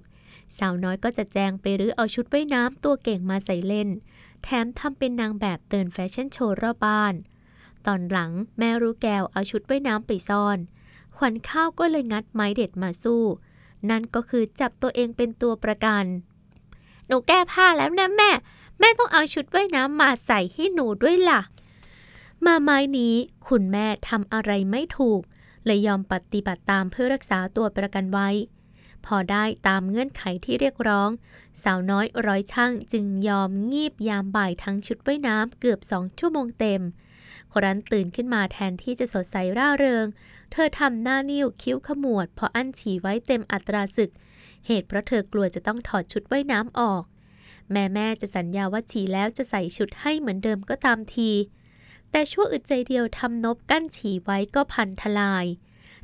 [0.57, 3.89] สาวน้อยก็จะแจงไปรื้อเอาชุดว่ายน้ำตัวเก่งมาใส่เล่น
[4.43, 7.13] แถมทำเป็นนางแบบเดินแฟชั่นโชว์รอบบ้าน
[7.85, 10.57] ตอนหลังแม่รู้แก้วเอาชุดว่ายน้ำไปซ่อน
[11.17, 13.23] ขวัญข้าวก็เลยงัดไม้เด็ดมาสู้
[13.89, 16.05] นั่นก็คือจับตัวเองเป็นตัวประกัน
[17.07, 18.29] หนูแก้ผ้าแล้วนะแม่
[18.79, 21.41] แม่ต้องเอาชุดว่ายน้ำมาใส่ให้หนูด้วยล่ะ
[22.45, 23.15] มาไม้นี้
[23.47, 25.21] คุณแม่ทำอะไรไม่ถูก
[25.65, 28.29] เลยยอมปฏิบัติตามเพื่อรักษาตัวประกันไว้
[29.05, 31.09] พอได้ตามเงื่อนไขที่เรียกร้อง
[31.63, 36.81] สาวน้อยร้อยช่างจึงยอมงีบยามบ่ายทั้งชุดว่ายน้ำเกือบสองชั่วโมงเต็ม
[37.51, 40.05] ครั้นตื่นขึ้นมาแทนที่จะสดใสร่าเริง
[40.51, 44.11] เธอทำหน้านิ้วคิ้วขมวดพราะอั้นฉี่ไว้เต็มอัตราศึก
[44.65, 47.03] เหตุเพราะเธอกลัวจะต้องถอดชุดว่ายน้ำออก
[47.71, 51.31] แม่แม่จะสัญญาว่าฉี่แล้วจะใส่ชุดให้เหมือนเดิมก็ตามที
[52.11, 55.45] แต่ชั่วอึดใจเดียวทำนบกั้นฉี่ไว้ก็พันทลาย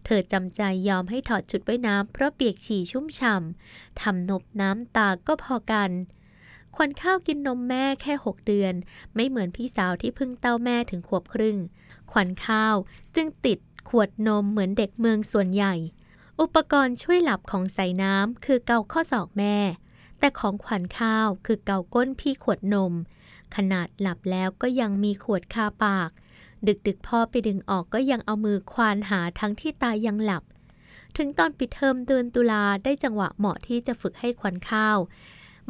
[0.06, 5.92] เธอจำใจยอมให้ถอดชุดว่ายน้ำเพราะเปียกฉี่ชุ่มฉ่ำทำนบน้ำตาก็พอกัน
[6.80, 8.74] ควันข้าวกินนมแม่แค่ 6 เดือน
[9.16, 11.58] ไม่เหมือนพี่สาวที่เพิ่งเต้าแม่ถึงขวบครึ่ง
[12.12, 12.76] ขวัญข้าว
[13.16, 13.60] จึงติด
[13.90, 15.74] ขวดนมเหมือนเด็กเมืองส่วนใหญ่
[16.40, 19.56] อุปกรณ์ช่วยหลับของใส่น้ำคือเกาข้อศอกแม่
[20.20, 22.94] แต่ของขวัญข้าวคือเกาก้นพี่ขวดนม
[23.56, 26.10] ขนาดหลับแล้วก็ยังมีขวดคาปาก
[26.68, 30.44] ดึกดึกๆพ่อไปดึงออกก็ยังเอามือควานหาทั้งที่ตายังหลับ
[31.18, 34.98] ถึงตอนปิดเทอมเดือนตุลาได้จังหวะเหมาะที่จะฝึกให้ขวัญข้าว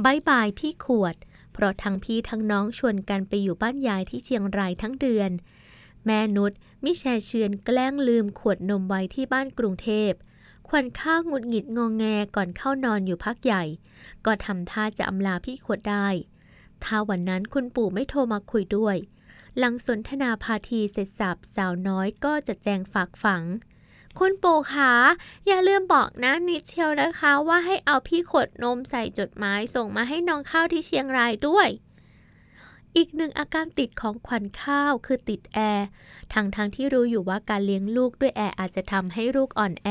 [0.06, 1.16] บายบายพี่ขวด
[1.54, 5.32] เพราะทั้งพี่ทั้งน้องชวนกันไปอยู่บ้านยายที่เชียงรายทั้งเดือน
[6.06, 6.52] แม่นุช
[6.84, 10.12] มิแชเชือนแกล้งลืมขวดนมไว้ที่บ้านกรุงเทพ
[10.68, 13.64] ขวัญข้าวหงุดหงิดงองแงก่อนเข้านอนอยู่พักใหญ่
[14.26, 16.08] ก็ทำท่าจะอำลาพี่ขวดได้
[16.84, 18.96] ถ้าวันนั้นคุณปู่ไม่โทรมาคุยด้วย
[19.58, 23.44] หลังสนทนาพาทีเสร็จสับสาวน้อยก็จะแจงฝากฝัง
[24.22, 24.94] คุณปู่คะ
[25.48, 31.68] อย่าลืมบอกนะนิดเชียวนะคะว่าให้เอาพี่ขวดนมใส่จดหมายส่งมาให้น้องข้าวที่เชียงรายด้วย
[32.96, 35.88] อีกหนึ่งอาการติดของขวัญข้าวคือติดแอร์
[36.34, 39.90] ทั้งทงที่รู้อยู่ว่าการเลี้ยงลูกด้วยแอร์อาจจะทำให้ลูกอ่อนแอ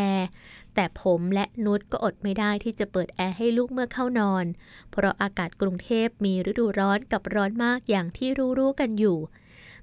[0.75, 4.45] แต่ผมและนุชก็อดไม่ได้ที่จะเปิดแอร์ให้ลูกเมื่อเข้านอน
[4.91, 9.19] เพราะอากาศกรุงเทพมีฤดูร้อนกับร้อนมากอย่างที่รู้ๆกันอยู่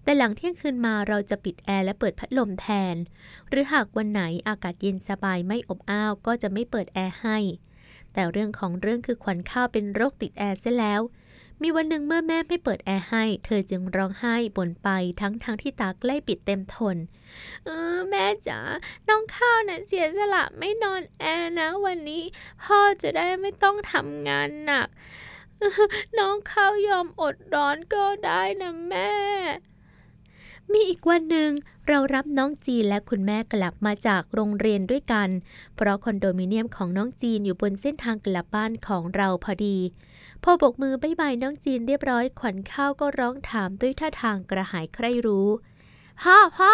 [0.03, 2.95] แต่หลังเที่ยงคืนมาเราจะปิดแอร์และเปิดพัดลมแทน
[3.49, 7.37] หรือหากวันไหนอากาศเย็นสบายไม่อบอ้าวก็จะไม่เปิดแอร์ให้
[8.13, 11.01] แต่เรื่องของเรื่องคือขวัญข้าวเป็นโรคติดแอร์เสียแล้ว
[11.61, 14.89] มีวันหนึ่งเมื่อแม่ไม่เปิดแอร์ให้ เธอจึงร้องไห้บ่นไป
[15.21, 16.97] ทั้งทั้งที่ตาใกล้ปิดเต็มทน
[17.65, 18.59] เออแม่จ๋า
[19.07, 22.23] น้องข้าวน่ะเสียสละไม่นอนแอร์นะวันนี้
[22.63, 24.87] พ่อจะได้ไม่ต้องทำงานหนัก
[26.17, 29.11] น้องข้าวยอมอดร้อนก็ได้นะแม่
[30.71, 31.51] มีอีกวันหนึ่ง
[31.87, 35.29] เรารับน้องจีนและคุณแม่กลับมาจากโรงเรียนด้วยกัน
[35.75, 39.77] เพราะคอนโดมิเนียมของน้องจีนอยู่บนเส้นทางกลับบ้านของเราพอดี
[40.43, 45.47] พอบกมือ bye bye น้องจีนเรียบร้อยขวัญข้าวก็ร้องถามด้วยท่าทางกระหายใคร่รู้
[46.21, 46.71] พ่อพ่อ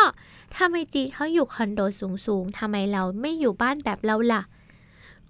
[0.57, 4.41] ทำไมจีนเขาอยู่คอนโดสูงๆทำไมเราไม่อยู่บ้านแบบเราล่ะ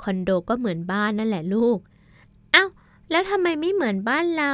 [0.03, 1.77] คอนโดก็เหมือนบ้านนั่นแหละลูก
[2.51, 2.65] เอ้า
[3.11, 4.51] แล้วทำไมไม่เหมือนบ้านเรา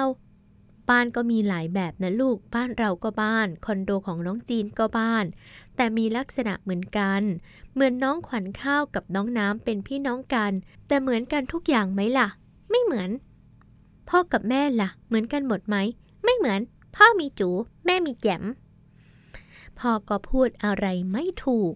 [0.90, 5.26] บ้านก็มีหลายแบบนะลูก บ้านเราก็บ้าน คอนโดของน้องจีนก็บ้าน
[5.76, 7.22] แต่มีลักษณะเหมือนกัน
[7.74, 10.52] เหมือนน้องขวัญข้าวกับน้องน้ำเป็นพี่น้องกัน
[10.88, 12.28] แต่เหมือนกันทุกอย่างไหมล่ะ
[12.70, 13.10] ไม่เหมือน
[14.10, 15.76] พ่อกับแม่ล่ะ เหมือนกันหมดไหม
[16.24, 16.60] ไม่เหมือน
[16.96, 17.50] พ่อมีจู
[17.86, 18.44] แม่มีแจม
[19.80, 21.74] พ่อก็พูดอะไรไม่ถูก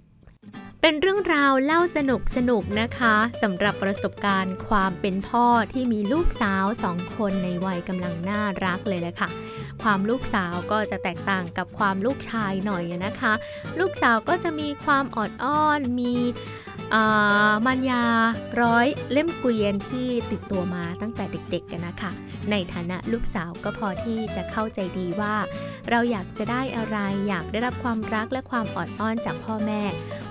[0.81, 9.29] เป็นเรื่องราวเล่าสนุกสนุกนะคะสำหรับประสบการณ์ความเป็นพ่อที่มีลูกสาวสองคนในวัยกำลังน่ารักเลยแหละค่ะ
[9.83, 13.33] ความลูกสาวก็จะแตกต่างกับความลูกชายหน่อยนะคะ
[13.79, 16.13] ลูกสาวก็จะมีความออดอ้อนมี
[17.65, 18.03] มันยา
[18.61, 22.11] ร้อยเล่มเกวียนที่ติดตัวมาตั้งแต่เด็กๆกันนะคะ
[22.51, 25.35] ในฐานะลูกสาวก็พอที่จะเข้าใจดีว่า
[25.89, 29.81] เราอยากจะได้อะไรอยากได้รับความรักและความอ่อนอ้อนจากพ่อแม่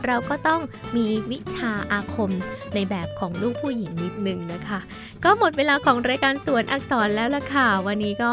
[0.07, 0.61] เราก็ต้อง
[0.97, 2.31] มีวิชาอาคม
[2.75, 4.79] ในแบบของลูกผู้หญิงนิดนึงนะคะ
[5.25, 8.33] ก็หมดเวลาของรายการสวนอักษรแล้วล่ะค่ะ วันนี้ก็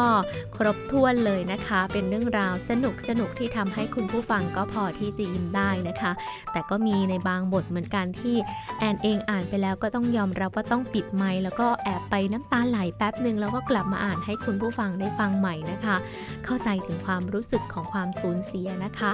[0.56, 6.12] ครบถ้วนเลยนะคะ เป็นเรื่องราวสนุกสนุกที่ทำให้คุณผู้ฟังก็พอที่จะยิ้มได้นะคะ
[6.52, 8.36] แต่ก็มีในบางบทเหมือนกันที่
[8.78, 15.96] แอนเองอ่านไปแล้วก็ต้องยอมรับว่าต้องปิดไมค์แล้วก็แอบไปน้ำตาไหลแป๊บหนึ่งแล้วก็กลับมาอ่านให้คุณผู้ฟังได้ฟังใหม่นะคะ
[16.44, 19.10] เข้าใจถึงความรู้สึกของความสูญเสียนะคะ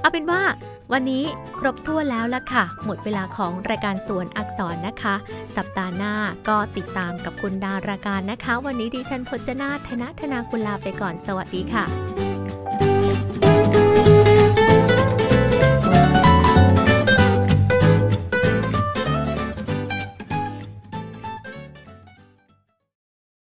[0.00, 0.42] เอาเป็นว่า
[0.92, 1.24] วันนี้
[1.58, 5.14] ครบถ้วแล้วละค่ะ หมดเวลาของรายการสวนอักษรนะคะ
[5.56, 6.14] สัปดาห์หน้า
[6.48, 11.84] ก็ติดตามกับคุณดาราการนะคะ วันนี้ดิฉันพจนาธนธนาคุณลาไปก่อนสวัสดีค่ะ